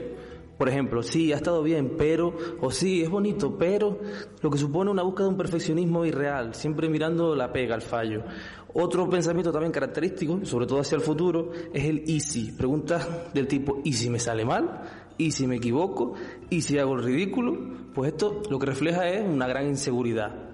[0.57, 3.99] Por ejemplo, sí, ha estado bien, pero, o sí, es bonito, pero,
[4.41, 8.23] lo que supone una búsqueda de un perfeccionismo irreal, siempre mirando la pega, el fallo.
[8.73, 12.53] Otro pensamiento también característico, sobre todo hacia el futuro, es el easy.
[12.53, 15.06] Preguntas del tipo, ¿y si me sale mal?
[15.17, 16.13] Y si me equivoco
[16.49, 17.57] y si hago el ridículo,
[17.93, 20.47] pues esto lo que refleja es una gran inseguridad.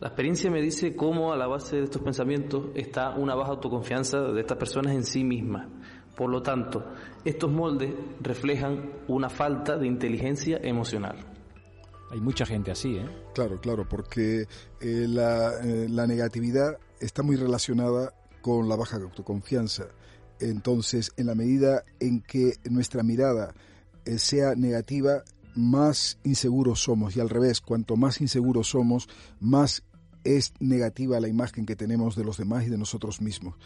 [0.00, 4.20] La experiencia me dice cómo a la base de estos pensamientos está una baja autoconfianza
[4.20, 5.68] de estas personas en sí mismas.
[6.16, 6.84] Por lo tanto,
[7.24, 11.16] estos moldes reflejan una falta de inteligencia emocional.
[12.10, 13.06] Hay mucha gente así, ¿eh?
[13.34, 14.46] Claro, claro, porque
[14.80, 19.88] eh, la, eh, la negatividad está muy relacionada con la baja autoconfianza.
[20.40, 23.52] Entonces, en la medida en que nuestra mirada
[24.16, 25.22] sea negativa,
[25.54, 27.16] más inseguros somos.
[27.16, 29.08] Y al revés, cuanto más inseguros somos,
[29.40, 29.82] más
[30.24, 33.56] es negativa la imagen que tenemos de los demás y de nosotros mismos.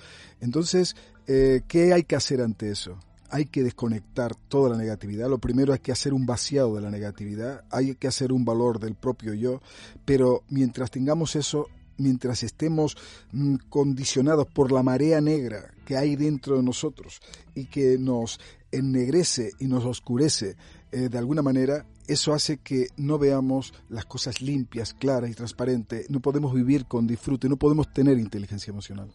[0.40, 2.98] Entonces, eh, ¿qué hay que hacer ante eso?
[3.30, 5.28] Hay que desconectar toda la negatividad.
[5.28, 8.78] Lo primero hay que hacer un vaciado de la negatividad, hay que hacer un valor
[8.78, 9.60] del propio yo,
[10.04, 11.68] pero mientras tengamos eso,
[12.02, 12.96] mientras estemos
[13.32, 17.20] mm, condicionados por la marea negra que hay dentro de nosotros
[17.54, 18.40] y que nos
[18.70, 20.56] ennegrece y nos oscurece
[20.92, 26.10] eh, de alguna manera, eso hace que no veamos las cosas limpias, claras y transparentes.
[26.10, 29.10] No podemos vivir con disfrute, no podemos tener inteligencia emocional.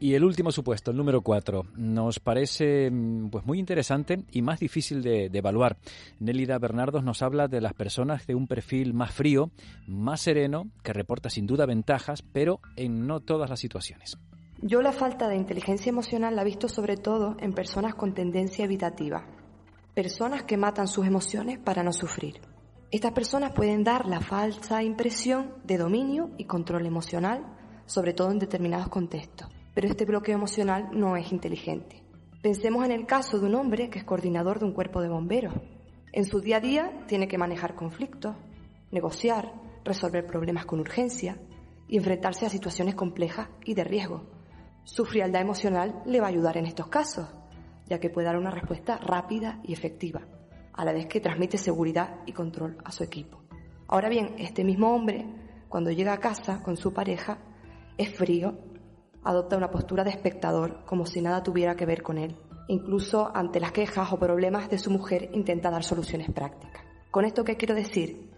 [0.00, 4.60] Y el último supuesto, el número cuatro, nos parece mm, pues muy interesante y más
[4.60, 5.76] difícil de, de, evaluar.
[6.18, 9.50] Nélida Bernardos nos habla de las personas de un perfil más frío,
[9.86, 14.18] más sereno, que reporta sin duda ventajas, pero en no todas las situaciones.
[14.60, 18.64] Yo la falta de inteligencia emocional la he visto sobre todo en personas con tendencia
[18.64, 19.26] evitativa,
[19.94, 22.40] personas que matan sus emociones para no sufrir.
[22.90, 27.44] Estas personas pueden dar la falsa impresión de dominio y control emocional,
[27.86, 32.02] sobre todo en determinados contextos pero este bloqueo emocional no es inteligente.
[32.40, 35.54] Pensemos en el caso de un hombre que es coordinador de un cuerpo de bomberos.
[36.12, 38.36] En su día a día tiene que manejar conflictos,
[38.92, 39.52] negociar,
[39.84, 41.38] resolver problemas con urgencia
[41.88, 44.22] y enfrentarse a situaciones complejas y de riesgo.
[44.84, 47.26] Su frialdad emocional le va a ayudar en estos casos,
[47.86, 50.22] ya que puede dar una respuesta rápida y efectiva,
[50.72, 53.42] a la vez que transmite seguridad y control a su equipo.
[53.88, 55.26] Ahora bien, este mismo hombre,
[55.68, 57.38] cuando llega a casa con su pareja,
[57.96, 58.58] es frío
[59.24, 62.36] adopta una postura de espectador, como si nada tuviera que ver con él.
[62.68, 66.82] Incluso ante las quejas o problemas de su mujer intenta dar soluciones prácticas.
[67.10, 68.30] ¿Con esto qué quiero decir?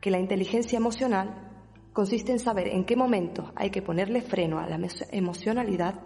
[0.00, 1.52] Que la inteligencia emocional
[1.92, 4.78] consiste en saber en qué momentos hay que ponerle freno a la
[5.12, 6.00] emocionalidad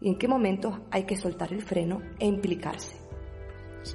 [0.00, 2.96] y en qué momentos hay que soltar el freno e implicarse.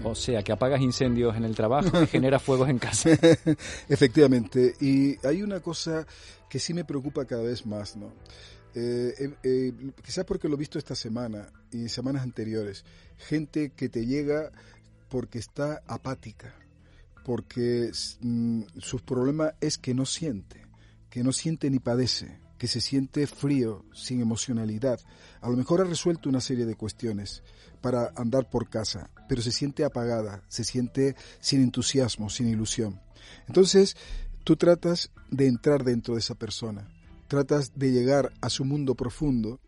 [0.03, 3.11] O sea, que apagas incendios en el trabajo y generas fuegos en casa.
[3.89, 4.75] Efectivamente.
[4.82, 6.05] Y hay una cosa
[6.49, 8.11] que sí me preocupa cada vez más, ¿no?
[8.76, 12.86] Eh, eh, eh, quizás porque lo he visto esta semana y semanas anteriores,
[13.18, 14.51] gente que te llega
[15.09, 16.53] porque está apática,
[17.26, 17.91] porque
[18.22, 20.65] mm, su problema es que no siente,
[21.09, 24.99] que no siente ni padece, que se siente frío, sin emocionalidad.
[25.41, 27.43] A lo mejor ha resuelto una serie de cuestiones
[27.82, 32.99] para andar por casa, pero se siente apagada, se siente sin entusiasmo, sin ilusión.
[33.47, 33.95] Entonces,
[34.43, 36.88] tú tratas de entrar dentro de esa persona
[37.28, 39.59] tratas de llegar a su mundo profundo,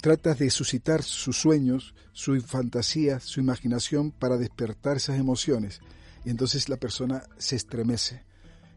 [0.00, 5.80] tratas de suscitar sus sueños, su fantasía, su imaginación para despertar esas emociones.
[6.24, 8.23] Y entonces la persona se estremece,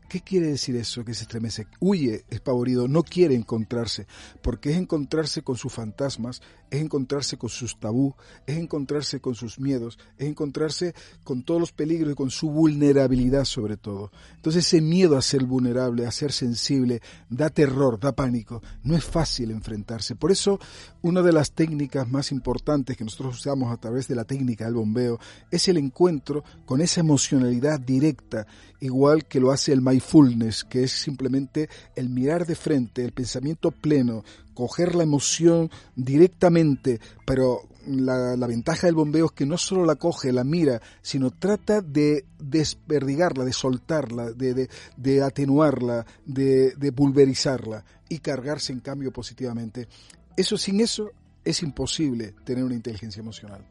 [0.07, 1.67] ¿Qué quiere decir eso que se estremece?
[1.79, 4.07] Huye, espavorido, no quiere encontrarse,
[4.41, 9.59] porque es encontrarse con sus fantasmas, es encontrarse con sus tabú, es encontrarse con sus
[9.59, 10.93] miedos, es encontrarse
[11.23, 14.11] con todos los peligros y con su vulnerabilidad sobre todo.
[14.35, 19.03] Entonces ese miedo a ser vulnerable, a ser sensible, da terror, da pánico, no es
[19.03, 20.15] fácil enfrentarse.
[20.15, 20.59] Por eso
[21.01, 24.75] una de las técnicas más importantes que nosotros usamos a través de la técnica del
[24.75, 25.19] bombeo
[25.51, 28.47] es el encuentro con esa emocionalidad directa,
[28.79, 33.71] igual que lo hace el mindfulness, que es simplemente el mirar de frente, el pensamiento
[33.71, 34.23] pleno,
[34.53, 40.31] coger la emoción directamente, pero la, ventaja del bombeo es que no solo la coge,
[40.31, 48.73] la mira, sino trata de desperdigarla, de soltarla, de, atenuarla, de, de pulverizarla y cargarse
[48.73, 49.87] en cambio positivamente.
[50.35, 51.11] Eso sin eso
[51.43, 53.65] es imposible tener una inteligencia emocional.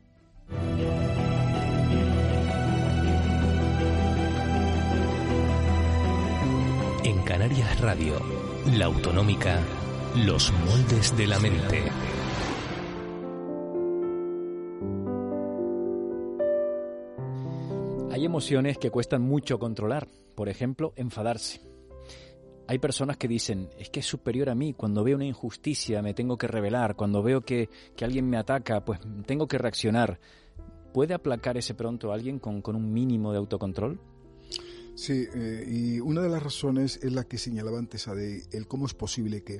[7.06, 8.16] En Canarias Radio,
[8.76, 9.62] la autonómica,
[10.26, 11.84] los moldes de la mente.
[18.10, 21.60] Hay emociones que cuestan mucho controlar, por ejemplo, enfadarse.
[22.66, 26.12] Hay personas que dicen, es que es superior a mí, cuando veo una injusticia me
[26.12, 27.68] tengo que revelar, cuando veo que,
[28.02, 30.18] alguien me ataca, pues tengo que reaccionar.
[30.92, 34.00] ¿Puede aplacar ese pronto alguien con, con un mínimo de autocontrol?
[34.96, 38.86] Sí, eh, y una de las razones es la que señalaba antes de el cómo
[38.86, 39.56] es posible que,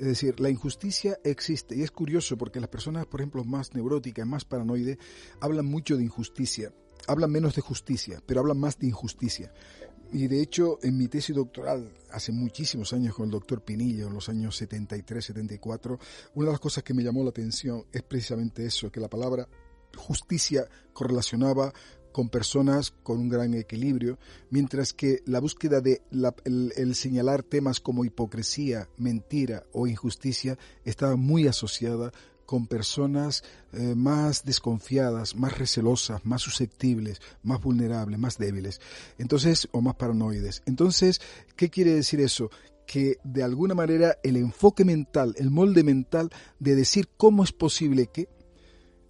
[0.00, 4.26] es decir, la injusticia existe y es curioso porque las personas, por ejemplo, más neuróticas,
[4.26, 4.98] más paranoides,
[5.38, 6.74] hablan mucho de injusticia,
[7.06, 9.54] hablan menos de justicia, pero hablan más de injusticia.
[10.12, 14.14] Y de hecho, en mi tesis doctoral, hace muchísimos años con el doctor Pinillo, en
[14.14, 15.98] los años 73, 74,
[16.34, 19.48] una de las cosas que me llamó la atención es precisamente eso, que la palabra
[19.96, 21.72] justicia correlacionaba
[22.12, 24.18] con personas con un gran equilibrio,
[24.50, 26.02] mientras que la búsqueda de
[26.44, 32.12] el, señalar temas como hipocresía, mentira o injusticia estaba muy asociada
[32.46, 38.80] con personas eh, más desconfiadas, más recelosas, más susceptibles, más vulnerables, más débiles,
[39.16, 40.62] entonces o más paranoides.
[40.66, 41.20] Entonces,
[41.56, 42.50] ¿qué quiere decir eso?
[42.84, 48.08] que de alguna manera el enfoque mental, el molde mental de decir cómo es posible
[48.08, 48.28] que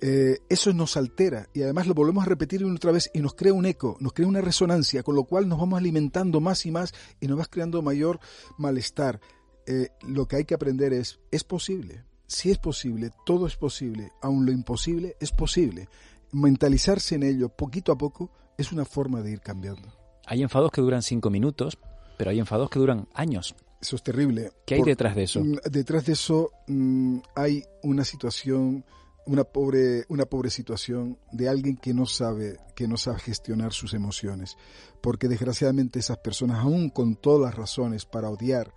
[0.04, 3.34] eh, eso nos altera y además lo volvemos a repetir una otra vez y nos
[3.34, 6.72] crea un eco, nos crea una resonancia, con lo cual nos vamos alimentando más y
[6.72, 8.18] más y nos va creando mayor
[8.58, 9.20] malestar.
[9.64, 14.10] Eh, lo que hay que aprender es, es posible, si es posible, todo es posible,
[14.20, 15.88] aun lo imposible es posible.
[16.32, 19.92] Mentalizarse en ello poquito a poco es una forma de ir cambiando.
[20.26, 21.78] Hay enfados que duran cinco minutos,
[22.18, 23.54] pero hay enfados que duran años.
[23.80, 24.50] Eso es terrible.
[24.66, 25.44] ¿Qué hay detrás de eso?
[25.44, 28.84] Mm, detrás de eso mm, hay una situación,
[29.26, 33.94] una pobre, una pobre situación de alguien que no sabe, que no sabe gestionar sus
[33.94, 34.56] emociones.
[35.00, 38.74] Porque desgraciadamente esas personas, aún con todas las razones para odiar,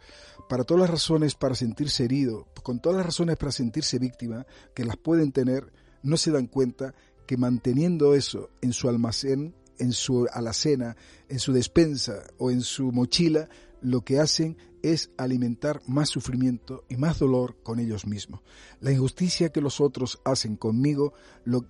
[0.47, 4.85] para todas las razones para sentirse herido, con todas las razones para sentirse víctima, que
[4.85, 5.71] las pueden tener,
[6.03, 6.93] no se dan cuenta
[7.25, 10.95] que manteniendo eso en su almacén, en su alacena,
[11.27, 13.49] en su despensa o en su mochila,
[13.81, 14.57] lo que hacen
[14.93, 18.41] es alimentar más sufrimiento y más dolor con ellos mismos.
[18.81, 21.13] La injusticia que los otros hacen conmigo,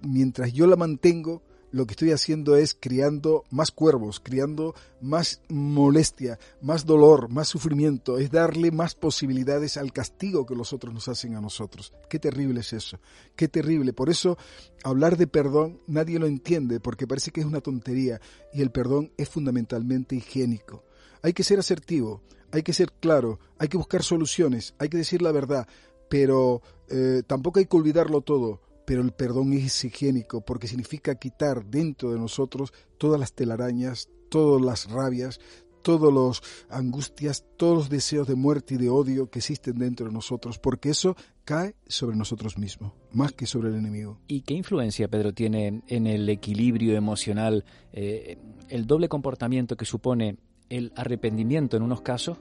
[0.01, 1.41] mientras yo la mantengo,
[1.75, 8.17] lo que estoy haciendo es criando más cuervos, criando más molestia, más dolor, más sufrimiento,
[8.17, 11.91] es darle más posibilidades al castigo que los otros nos hacen a nosotros.
[12.09, 12.99] Qué terrible es eso,
[13.35, 13.91] qué terrible.
[13.91, 14.37] Por eso
[14.85, 18.21] hablar de perdón nadie lo entiende porque parece que es una tontería
[18.53, 20.85] y el perdón es fundamentalmente higiénico.
[21.25, 22.21] Hay que ser asertivo,
[22.51, 25.67] hay que ser claro, hay que buscar soluciones, hay que decir la verdad,
[26.07, 28.61] pero eh, tampoco hay que olvidarlo todo.
[28.85, 34.61] Pero el perdón es higiénico porque significa quitar dentro de nosotros todas las telarañas, todas
[34.61, 35.39] las rabias,
[35.81, 40.13] todas las angustias, todos los deseos de muerte y de odio que existen dentro de
[40.13, 44.19] nosotros, porque eso cae sobre nosotros mismos, más que sobre el enemigo.
[44.27, 48.37] ¿Y qué influencia, Pedro, tiene en el equilibrio emocional eh,
[48.69, 50.37] el doble comportamiento que supone
[50.69, 52.37] el arrepentimiento en unos casos,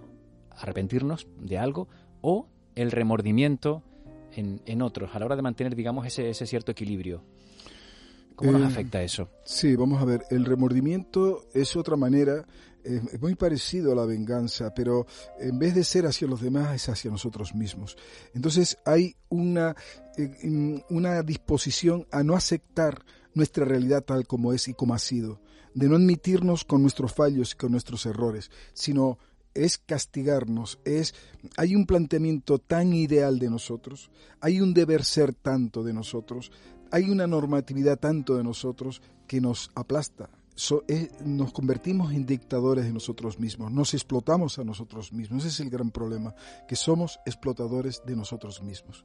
[0.51, 1.89] arrepentirnos de algo,
[2.21, 3.83] o el remordimiento
[4.33, 7.23] en, en otros, a la hora de mantener, digamos, ese, ese cierto equilibrio.
[8.37, 9.29] ¿Cómo nos Eh, afecta eso?
[9.45, 12.45] Sí, vamos a ver, el remordimiento es otra manera,
[12.83, 15.07] eh, es muy parecido a la venganza, pero
[15.39, 17.97] en vez de ser hacia los demás es hacia nosotros mismos.
[18.35, 19.77] Entonces hay una,
[20.17, 23.05] eh, mm, una disposición a no aceptar
[23.35, 25.41] nuestra realidad tal como es y como ha sido,
[25.75, 29.19] de no admitirnos con nuestros fallos y con nuestros errores, sino
[29.55, 31.15] es castigarnos, es
[31.57, 34.11] hay un planteamiento tan ideal de nosotros,
[34.41, 36.51] hay un deber ser tanto de nosotros,
[36.91, 40.29] hay una normatividad tanto de nosotros que nos aplasta.
[40.57, 45.45] So- eh, nos convertimos en dictadores de nosotros mismos, nos explotamos a nosotros mismos.
[45.45, 46.35] Ese es el gran problema,
[46.69, 49.05] que somos explotadores de nosotros mismos.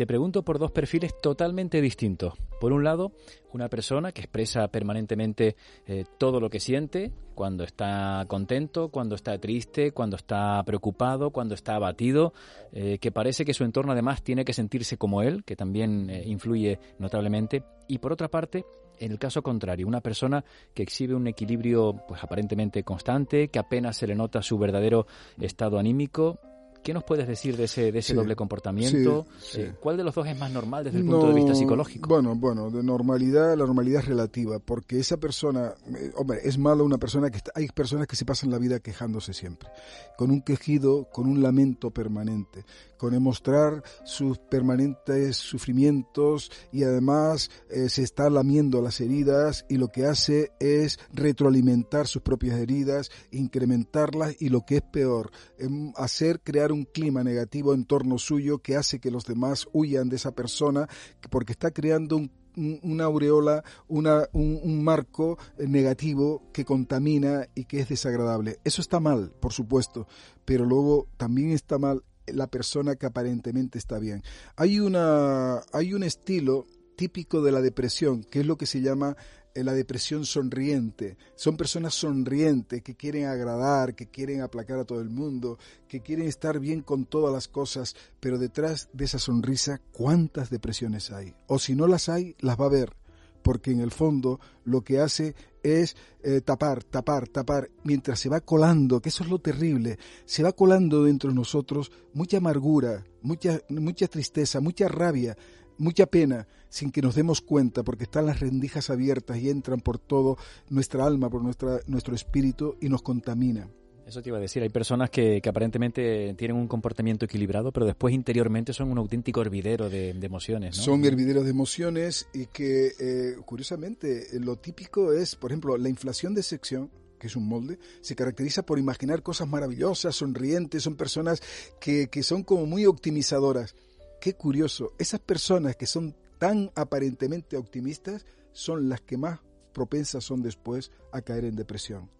[0.00, 2.32] Te pregunto por dos perfiles totalmente distintos.
[2.58, 3.12] Por un lado,
[3.52, 9.36] una persona que expresa permanentemente eh, todo lo que siente, cuando está contento, cuando está
[9.36, 12.32] triste, cuando está preocupado, cuando está abatido,
[12.72, 16.22] eh, que parece que su entorno además tiene que sentirse como él, que también eh,
[16.24, 17.62] influye notablemente.
[17.86, 18.64] Y por otra parte,
[19.00, 20.42] en el caso contrario, una persona
[20.72, 25.06] que exhibe un equilibrio pues aparentemente constante, que apenas se le nota su verdadero
[25.38, 26.38] estado anímico.
[26.82, 29.26] ¿Qué nos puedes decir de ese, de ese Sí, doble comportamiento?
[29.38, 29.60] sí, sí.
[29.62, 32.08] Eh, ¿Cuál de los dos es más normal desde el punto de vista psicológico?
[32.08, 36.84] Bueno, bueno, de normalidad, la normalidad es relativa, porque esa persona, eh, hombre, es malo
[36.84, 39.68] una persona que está, hay personas que se pasan la vida quejándose siempre,
[40.16, 42.64] con un quejido, con un lamento permanente,
[42.96, 49.88] con demostrar sus permanentes sufrimientos y además eh, se está lamiendo las heridas y lo
[49.88, 56.40] que hace es retroalimentar sus propias heridas, incrementarlas y lo que es peor, em, hacer
[56.40, 60.32] crear un clima negativo en torno suyo que hace que los demás huyan de esa
[60.32, 60.88] persona
[61.30, 67.46] porque está creando un un- una aureola, una, un, un marco eh, negativo que contamina
[67.54, 68.58] y que es desagradable.
[68.64, 70.08] Eso está mal, por supuesto,
[70.44, 74.24] pero luego también está mal la persona que aparentemente está bien.
[74.56, 76.66] Hay, una, hay un estilo
[76.96, 79.16] típico de la depresión, que es lo que se llama
[79.64, 81.16] la depresión sonriente.
[81.34, 85.58] Son personas sonrientes que quieren agradar, que quieren aplacar a todo el mundo,
[85.88, 91.10] que quieren estar bien con todas las cosas, pero detrás de esa sonrisa, ¿cuántas depresiones
[91.10, 91.34] hay?
[91.46, 92.96] O si no las hay, las va a ver,
[93.42, 98.40] porque en el fondo lo que hace es eh, tapar, tapar, tapar, mientras se va
[98.40, 103.60] colando, que eso es lo terrible, se va colando dentro de nosotros mucha amargura, mucha,
[103.68, 105.36] mucha tristeza, mucha rabia,
[105.80, 109.98] mucha pena, sin que nos demos cuenta, porque están las rendijas abiertas y entran por
[109.98, 110.36] todo
[110.68, 113.70] nuestra alma, por nuestra, nuestro espíritu y nos contaminan.
[114.06, 117.86] Eso te iba a decir, hay personas que, que aparentemente tienen un comportamiento equilibrado, pero
[117.86, 120.76] después interiormente son un auténtico hervidero de, de emociones.
[120.76, 120.82] ¿no?
[120.82, 126.34] Son hervideros de emociones y que, eh, curiosamente, lo típico es, por ejemplo, la inflación
[126.34, 131.42] de sección que es un molde, se caracteriza por imaginar cosas maravillosas, sonrientes, son personas
[131.78, 133.76] que, que son como muy optimizadoras.
[134.20, 139.40] Qué curioso, esas personas que son tan aparentemente optimistas son las que más
[139.72, 142.10] propensas son después a caer en depresión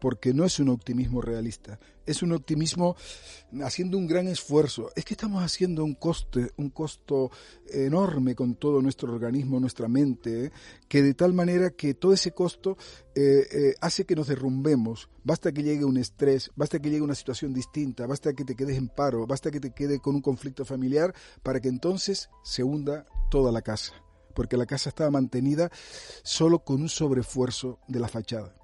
[0.00, 2.96] porque no es un optimismo realista, es un optimismo
[3.62, 4.90] haciendo un gran esfuerzo.
[4.96, 7.30] Es que estamos haciendo un coste, un costo
[7.70, 10.52] enorme con todo nuestro organismo, nuestra mente, ¿eh?
[10.88, 12.76] que de tal manera que todo ese costo
[13.14, 15.08] eh, eh, hace que nos derrumbemos.
[15.22, 18.78] Basta que llegue un estrés, basta que llegue una situación distinta, basta que te quedes
[18.78, 23.06] en paro, basta que te quede con un conflicto familiar para que entonces se hunda
[23.30, 23.92] toda la casa,
[24.34, 25.70] porque la casa estaba mantenida
[26.22, 28.59] solo con un sobreesfuerzo de la fachada.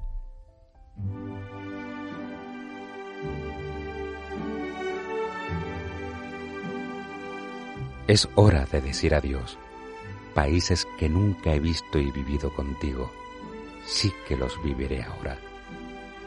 [8.07, 9.59] Es hora de decir adiós.
[10.33, 13.11] Países que nunca he visto y vivido contigo,
[13.85, 15.39] sí que los viviré ahora.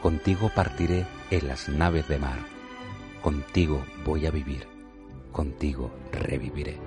[0.02, 2.38] Contigo partiré en las naves de mar.
[3.22, 4.66] Contigo voy a vivir.
[5.32, 6.78] Contigo reviviré.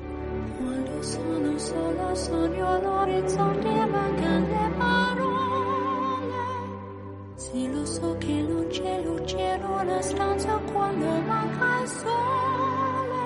[7.44, 13.26] Sì, lo so che non c'è luce in una stanza quando manca il sole.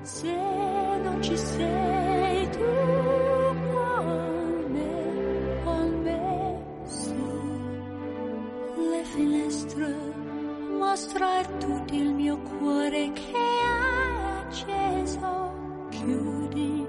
[0.00, 0.34] Se
[1.02, 2.64] non ci sei tu
[3.72, 7.14] con me, con me su
[8.90, 9.94] le finestre,
[10.78, 15.52] mostra tutto il mio cuore che è acceso.
[15.90, 16.85] Chiudi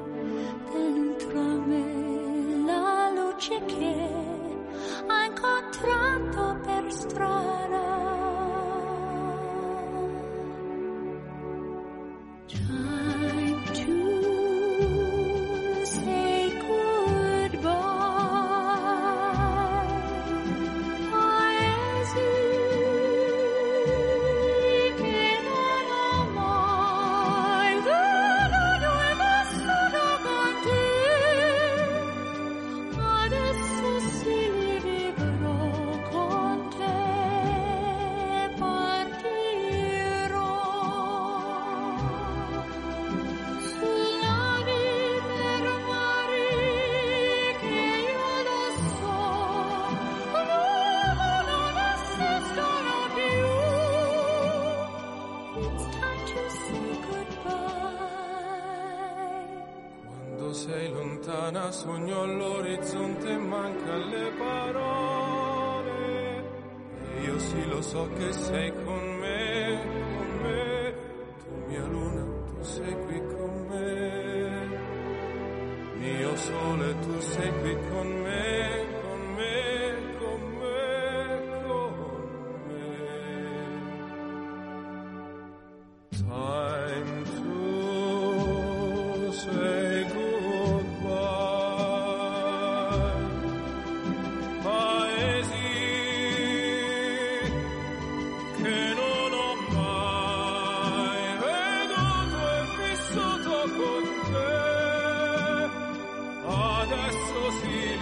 [107.39, 107.96] los hijos.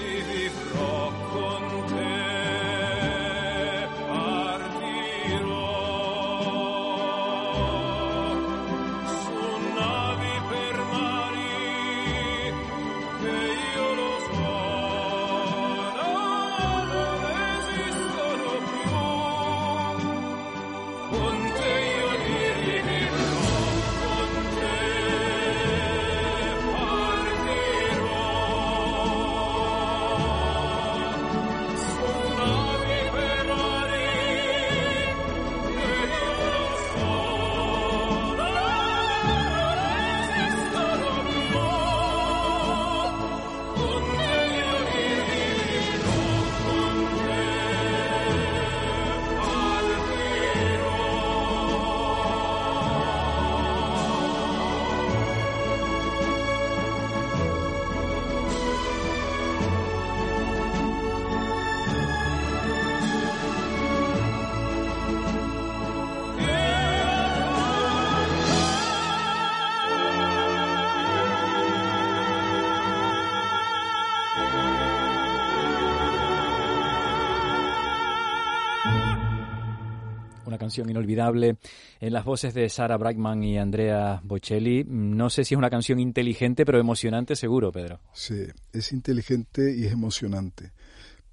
[80.83, 81.57] Inolvidable
[81.99, 84.83] en las voces de Sara Brightman y Andrea Bocelli.
[84.85, 87.99] No sé si es una canción inteligente, pero emocionante seguro, Pedro.
[88.13, 90.71] Sí, es inteligente y es emocionante.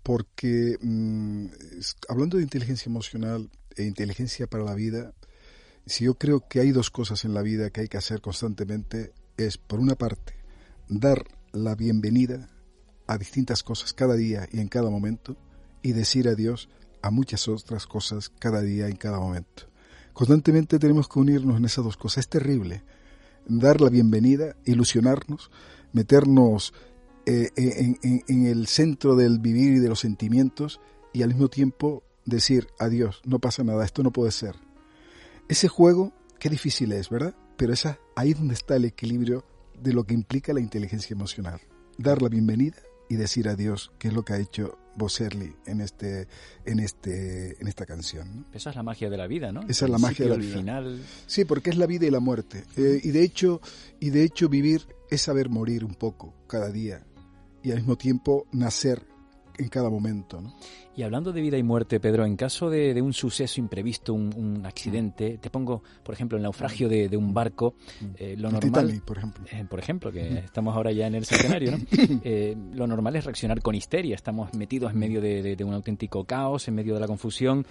[0.02, 1.46] Porque mm,
[2.08, 5.12] hablando de inteligencia emocional e inteligencia para la vida,
[5.86, 9.12] si yo creo que hay dos cosas en la vida que hay que hacer constantemente,
[9.36, 10.34] es por una parte
[10.88, 12.48] dar la bienvenida
[13.06, 15.36] a distintas cosas cada día y en cada momento
[15.82, 16.68] y decir adiós
[17.02, 19.64] a muchas otras cosas cada día, en cada momento.
[20.12, 22.18] Constantemente tenemos que unirnos en esas dos cosas.
[22.18, 22.82] Es terrible
[23.46, 25.50] dar la bienvenida, ilusionarnos,
[25.92, 26.72] meternos
[27.26, 30.80] eh, en, en el centro del vivir y de los sentimientos
[31.12, 34.56] y al mismo tiempo decir adiós, no pasa nada, esto no puede ser.
[35.48, 37.34] Ese juego, qué difícil es, ¿verdad?
[37.56, 39.44] Pero esa, ahí es donde está el equilibrio
[39.80, 41.60] de lo que implica la inteligencia emocional.
[41.98, 42.78] Dar la bienvenida
[43.08, 46.28] y decir adiós, que es lo que ha hecho Boserli en este
[46.64, 48.46] en este en esta canción.
[48.52, 49.62] Esa es la magia de la vida, ¿no?
[49.68, 50.56] Esa es la magia de la vida.
[50.56, 51.02] final.
[51.26, 52.64] Sí, porque es la vida y la muerte.
[52.76, 53.60] Eh, y de hecho
[54.00, 57.04] y de hecho vivir es saber morir un poco cada día
[57.62, 59.11] y al mismo tiempo nacer
[59.62, 60.40] en cada momento.
[60.40, 60.54] ¿no?
[60.94, 65.38] Y hablando de vida y muerte, Pedro, en caso de, un suceso imprevisto, un, accidente,
[65.38, 67.74] te pongo, por ejemplo, el naufragio de, un barco,
[68.16, 69.02] eh, lo normal...
[69.04, 69.44] por ejemplo.
[69.50, 71.78] Eh, por ejemplo, que estamos ahora ya en el escenario, ¿no?
[72.24, 76.24] Eh, lo normal es reaccionar con histeria, estamos metidos en medio de, de un auténtico
[76.24, 77.64] caos, en medio de la confusión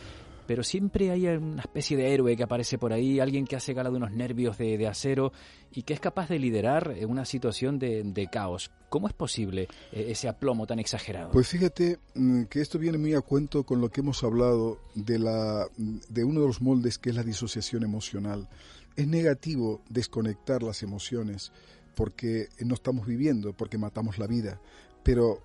[0.47, 3.89] pero siempre hay una especie de héroe que aparece por ahí, alguien que hace gala
[3.89, 5.31] de unos nervios de, acero
[5.71, 8.71] y que es capaz de liderar una situación de, caos.
[8.89, 11.31] ¿Cómo es posible eh, ese aplomo tan exagerado?
[11.31, 15.19] Pues fíjate mm, que esto viene muy a cuento con lo que hemos hablado de,
[15.19, 18.49] la, de uno de los moldes que es la disociación emocional.
[18.95, 21.51] Es negativo desconectar las emociones
[21.95, 24.59] porque no estamos viviendo, porque matamos la vida,
[25.03, 25.41] pero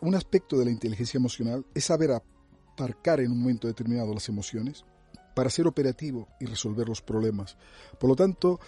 [0.00, 2.12] un aspecto de la inteligencia emocional es saber
[2.78, 4.84] en un momento determinado las emociones
[5.34, 7.58] para ser operativo y resolver los problemas.
[8.00, 8.58] Por lo tanto,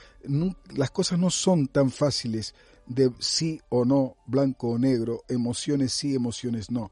[0.74, 2.54] las cosas no son tan fáciles
[2.86, 6.90] de sí o no, blanco o negro, emociones sí, emociones no.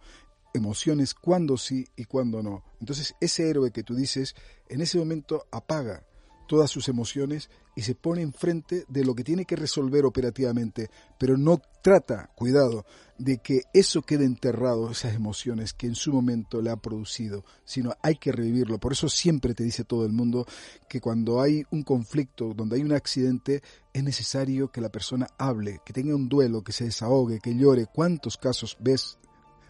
[0.55, 2.65] Emociones cuando sí y cuando no.
[2.81, 4.35] Entonces, ese héroe que tú dices,
[4.69, 6.07] en ese momento apaga
[6.47, 11.37] todas sus emociones y se pone enfrente de lo que tiene que resolver operativamente, pero
[11.37, 12.87] no trata, cuidado,
[13.19, 17.95] de que eso quede enterrado, esas emociones que en su momento le ha producido, sino
[18.03, 18.79] hay que revivirlo.
[18.79, 20.47] Por eso siempre te dice todo el mundo
[20.89, 23.63] que cuando hay un conflicto, donde hay un accidente,
[23.93, 27.87] es necesario que la persona hable, que tenga un duelo, que se desahogue, que llore.
[27.87, 29.19] ¿Cuántos casos ves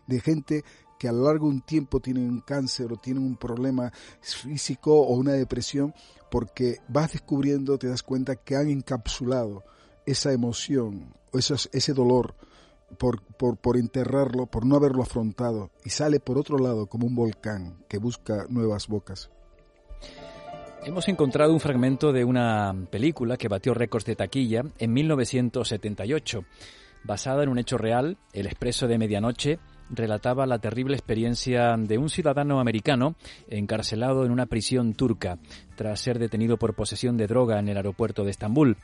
[0.06, 0.64] de gente
[0.98, 4.94] que a lo largo de un tiempo tienen un cáncer o tienen un problema físico
[4.94, 5.94] o una depresión,
[6.30, 9.62] porque vas descubriendo, te das cuenta que han encapsulado
[10.06, 12.34] esa emoción, o ese dolor,
[12.98, 13.22] por,
[13.56, 17.98] por, enterrarlo, por no haberlo afrontado, y sale por otro lado como un volcán que
[17.98, 19.30] busca nuevas bocas.
[20.84, 26.44] Hemos encontrado un fragmento de una película que batió récords de taquilla en 1978.
[27.02, 29.58] Basada en un hecho real, El Expreso de Medianoche
[29.90, 33.16] relataba la terrible experiencia de un ciudadano americano
[33.48, 35.38] encarcelado en una prisión turca
[35.76, 38.76] tras ser detenido por posesión de droga en el aeropuerto de Estambul.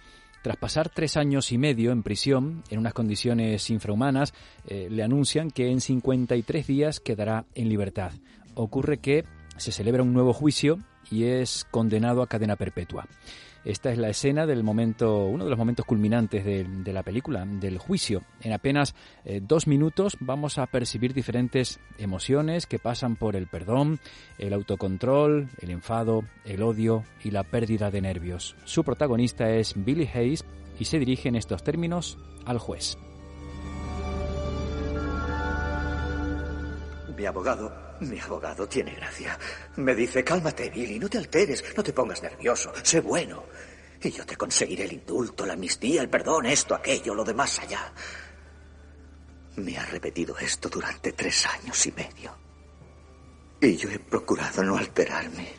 [0.43, 4.35] Tras pasar tres años y medio en prisión, en unas condiciones infrahumanas,
[4.67, 8.11] eh, le anuncian que en 53 días quedará en libertad.
[8.55, 9.25] Ocurre que
[9.57, 10.79] se celebra un nuevo juicio
[11.13, 13.07] y es condenado a cadena perpetua.
[13.65, 17.79] Esta es la escena del momento, uno de los momentos culminantes de, la película, del
[17.79, 18.23] juicio.
[18.41, 18.95] En apenas
[19.25, 24.01] eh, dos minutos vamos a percibir diferentes emociones que pasan por el perdón,
[24.39, 28.57] el autocontrol, el enfado, el odio y la pérdida de nervios.
[28.65, 30.45] Su protagonista es Billy Hayes
[30.81, 32.99] y se dirige en estos términos al juez.
[37.17, 37.73] Mi abogado,
[38.09, 39.39] mi abogado tiene gracia.
[39.77, 43.45] Me dice, cálmate, Billy, no te alteres, no te pongas nervioso, sé bueno.
[44.03, 47.93] Y yo te conseguiré el indulto, la amnistía, el perdón, esto, aquello, lo demás allá.
[49.57, 52.37] Me ha repetido esto durante tres años y medio.
[53.61, 55.53] Y yo he procurado no alterarme.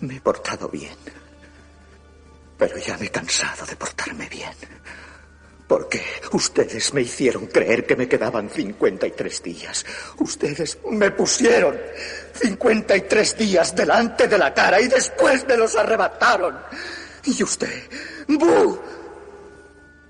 [0.00, 0.96] Me he portado bien.
[2.56, 4.52] Pero ya me he cansado de portarme bien.
[5.72, 9.86] Porque ustedes me hicieron creer que me quedaban 53 días.
[10.18, 11.80] Ustedes me pusieron
[12.34, 16.60] 53 días delante de la cara y después me los arrebataron.
[17.24, 17.88] Y usted,
[18.28, 18.78] ¡bu!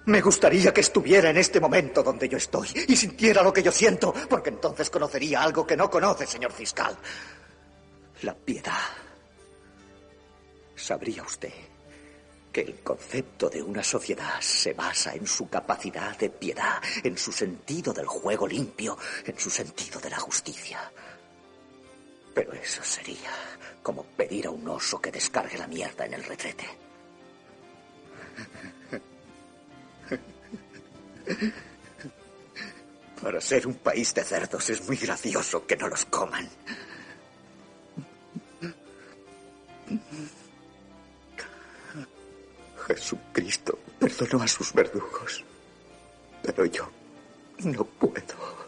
[0.06, 3.70] Me gustaría que estuviera en este momento donde yo estoy y sintiera lo que yo
[3.70, 6.98] siento, porque entonces conocería algo que no conoce, señor fiscal.
[8.22, 8.90] La piedad.
[10.74, 11.72] Sabría usted
[12.53, 17.32] que el concepto de una sociedad se basa en su capacidad de piedad, en su
[17.32, 20.92] sentido del juego limpio, en su sentido de la justicia.
[22.34, 23.30] Pero eso sería
[23.82, 26.66] como pedir a un oso que descargue la mierda en el retrete.
[33.22, 36.48] Para ser un país de cerdos es muy gracioso que no los coman.
[42.87, 45.45] Jesucristo perdonó a sus verdugos,
[46.43, 46.89] pero yo
[47.64, 48.62] no puedo.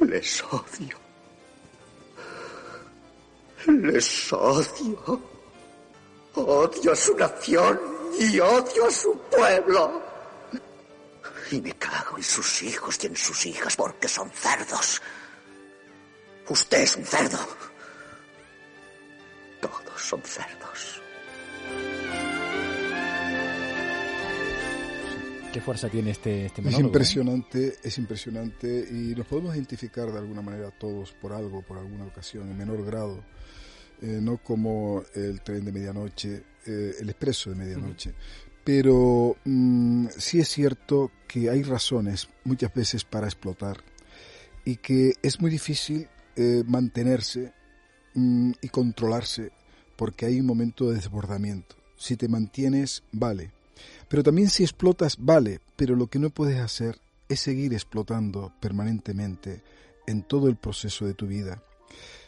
[0.00, 0.98] Les odio.
[3.66, 5.22] Les odio.
[6.34, 7.80] Odio a su nación
[8.18, 10.02] y odio a su pueblo.
[11.50, 15.02] Y me cago en sus hijos y en sus hijas porque son cerdos.
[16.48, 17.38] Usted es un cerdo.
[19.60, 21.02] Todos son cerdos.
[25.52, 26.86] ¿Qué fuerza tiene este, este Es monólogo, eh?
[26.86, 32.04] impresionante, es impresionante y nos podemos identificar de alguna manera todos por algo, por alguna
[32.04, 33.24] ocasión, en menor grado,
[34.00, 38.14] eh, no como el tren de medianoche, eh, el expreso de medianoche.
[38.62, 43.78] Pero mm, sí es cierto que hay razones muchas veces para explotar
[44.64, 47.52] y que es muy difícil eh, mantenerse
[48.14, 49.50] mm, y controlarse
[49.96, 51.74] porque hay un momento de desbordamiento.
[51.96, 53.50] Si te mantienes, vale.
[54.08, 59.62] Pero también si explotas, vale, pero lo que no puedes hacer es seguir explotando permanentemente
[60.06, 61.62] en todo el proceso de tu vida.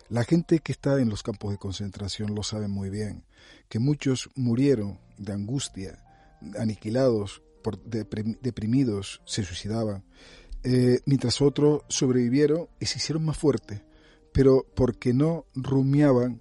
[0.08, 3.24] La gente que está en los campos de concentración lo sabe muy bien,
[3.68, 6.04] que muchos murieron de angustia,
[6.58, 10.04] aniquilados, por deprim- deprimidos, se suicidaban,
[10.64, 13.80] eh, mientras otros sobrevivieron y se hicieron más fuertes,
[14.32, 16.40] pero porque no rumiaban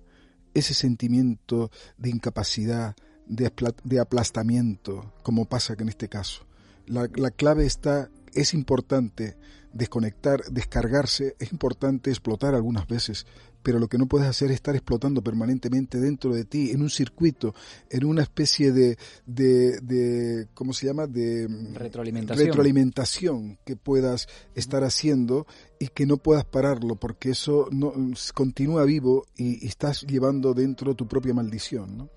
[0.54, 2.96] ese sentimiento de incapacidad,
[3.28, 6.46] de, apla- de aplastamiento, como pasa que en este caso.
[6.88, 9.36] La, la clave está, es importante
[9.74, 13.26] desconectar, descargarse, es importante explotar algunas veces,
[13.64, 16.90] pero lo que no puedes hacer es estar explotando permanentemente dentro de ti, en un
[16.90, 17.54] circuito,
[17.90, 21.06] en una especie de, de, de ¿cómo se llama?
[21.08, 22.48] De mm, Retroalimentación.
[22.48, 25.46] retroalimentación que puedas estar haciendo
[25.80, 27.94] y que no puedas pararlo, porque eso no
[28.34, 32.10] continúa vivo y, y estás llevando dentro tu propia maldición, ¿no?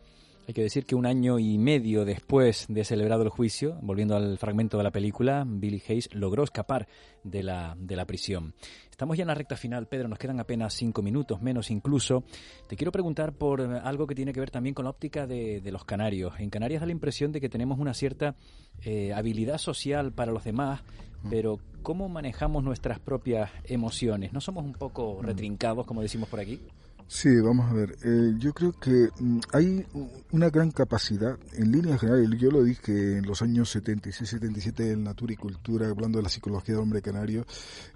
[0.47, 4.37] Hay que decir que un año y medio después de celebrado el juicio, volviendo al
[4.37, 6.87] fragmento de la película, Billy Hayes logró escapar
[7.23, 8.53] de la, de la prisión.
[8.91, 12.25] Estamos ya en la recta final, Pedro, nos quedan apenas cinco minutos, menos incluso.
[12.69, 15.73] Te quiero preguntar por algo que tiene que ver también con la óptica de, de
[15.73, 16.35] los canarios.
[16.39, 18.37] En Canarias da la impresión de que tenemos una cierta
[18.83, 20.83] eh, habilidad social para los demás,
[21.31, 24.35] pero ¿cómo manejamos nuestras propias emociones?
[24.35, 26.61] ¿No somos un poco retrincados, como decimos por aquí?
[27.07, 27.97] Sí, vamos a ver.
[28.03, 29.87] Eh, yo creo que mm, hay
[30.33, 35.35] una gran capacidad, en línea general, yo lo dije en los años 76-77 en Natura
[35.35, 37.47] y Cultura, hablando de la psicología del hombre canario,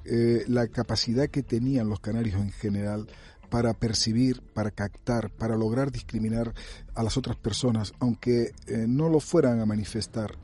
[0.05, 3.09] eh, la capacidad que tenían los canarios en general
[3.49, 6.53] para percibir, para captar, para lograr discriminar
[6.95, 10.35] a las otras personas, aunque eh, no lo fueran a manifestar.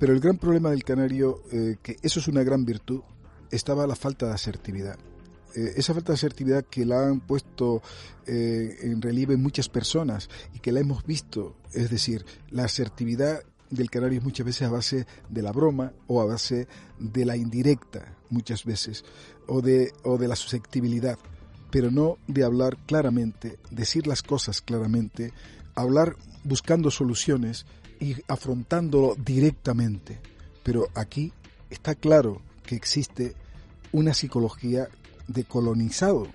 [0.00, 3.02] Pero el gran problema del canario, eh, que eso es una gran virtud,
[3.52, 4.98] estaba la falta de asertividad
[5.54, 7.82] eh, esa falta de asertividad que la han puesto
[8.26, 13.90] eh, en relieve muchas personas y que la hemos visto, es decir, la asertividad del
[13.90, 18.16] canario es muchas veces a base de la broma o a base de la indirecta,
[18.30, 19.04] muchas veces,
[19.46, 21.18] o de, o de la susceptibilidad,
[21.70, 25.32] pero no de hablar claramente, decir las cosas claramente,
[25.74, 27.66] hablar buscando soluciones
[28.00, 30.20] y afrontándolo directamente.
[30.62, 31.32] Pero aquí
[31.70, 33.34] está claro que existe
[33.92, 34.88] una psicología
[35.28, 36.26] de colonizado,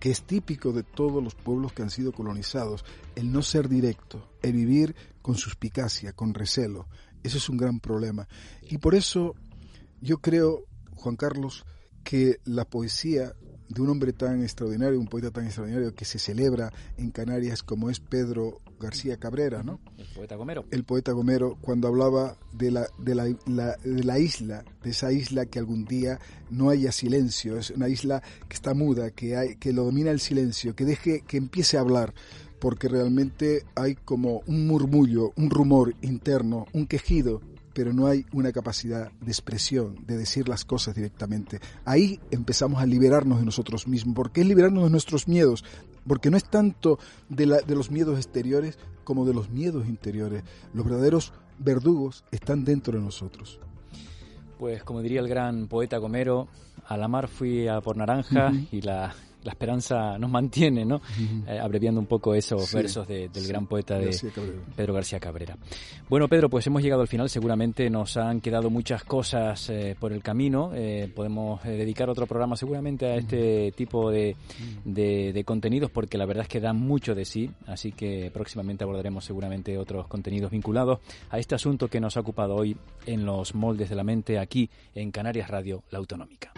[0.00, 2.84] que es típico de todos los pueblos que han sido colonizados,
[3.16, 6.86] el no ser directo, el vivir con suspicacia, con recelo.
[7.22, 8.28] Eso es un gran problema.
[8.62, 9.34] Y por eso
[10.00, 10.64] yo creo,
[10.94, 11.64] Juan Carlos,
[12.04, 13.34] que la poesía
[13.68, 17.90] de un hombre tan extraordinario, un poeta tan extraordinario que se celebra en Canarias como
[17.90, 19.80] es Pedro García Cabrera, ¿no?
[19.98, 20.64] El poeta Gomero.
[20.70, 25.12] el poeta Gomero cuando hablaba de la, de la, la- de la isla, de esa
[25.12, 26.18] isla que algún día
[26.50, 30.20] no haya silencio, es una isla que está muda, que, hay, que lo domina el
[30.20, 32.14] silencio, que deje, que empiece a hablar,
[32.60, 37.40] porque realmente hay como un murmullo, un rumor interno, un quejido,
[37.78, 41.60] pero no hay una capacidad de expresión, de decir las cosas directamente.
[41.84, 45.64] Ahí empezamos a liberarnos de nosotros mismos, porque es liberarnos de nuestros miedos,
[46.04, 46.98] porque no es tanto
[47.28, 50.42] de, la- de los miedos exteriores como de los miedos interiores.
[50.74, 53.60] Los verdaderos verdugos están dentro de nosotros.
[54.58, 56.48] Pues como diría el gran poeta Gomero,
[56.84, 59.14] a la mar fui a por naranja y la,
[59.44, 61.00] la esperanza nos mantiene, ¿no?
[61.46, 64.30] Eh, abreviando un poco esos Sí, versos de- del sí, gran poeta de García.
[64.76, 65.56] Pedro García Cabrera.
[66.08, 67.28] Bueno, Pedro, pues hemos llegado al final.
[67.30, 70.72] Seguramente nos han quedado muchas cosas eh, por el camino.
[70.74, 74.36] Eh, podemos dedicar otro programa seguramente a este tipo de,
[74.84, 77.50] de- de contenidos porque la verdad es que dan mucho de sí.
[77.66, 80.98] Así que próximamente abordaremos seguramente otros contenidos vinculados
[81.30, 82.76] a este asunto que nos ha ocupado hoy
[83.06, 86.52] en los moldes de la mente aquí en Canarias Radio, la autonómica.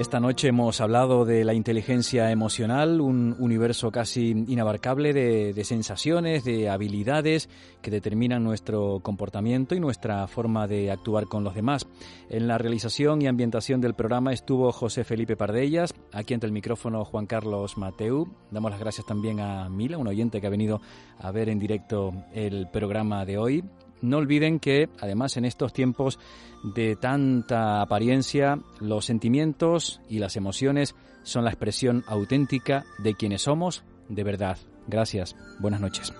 [0.00, 6.42] Esta noche hemos hablado de la inteligencia emocional, un universo casi inabarcable de, de, sensaciones,
[6.42, 7.50] de habilidades
[7.82, 11.86] que determinan nuestro comportamiento y nuestra forma de actuar con los demás.
[12.30, 17.04] En la realización y ambientación del programa estuvo José Felipe Pardellas, aquí ante el micrófono
[17.04, 18.26] Juan Carlos Mateu.
[18.50, 20.80] Damos las gracias también a Mila, un oyente que ha venido
[21.18, 23.64] a ver en directo el programa de hoy.
[24.02, 26.18] No olviden que, además, en estos tiempos
[26.62, 33.84] de tanta apariencia, los sentimientos y las emociones son la expresión auténtica de quienes somos
[34.08, 34.58] de verdad.
[34.86, 35.36] Gracias.
[35.60, 36.12] Buenas noches.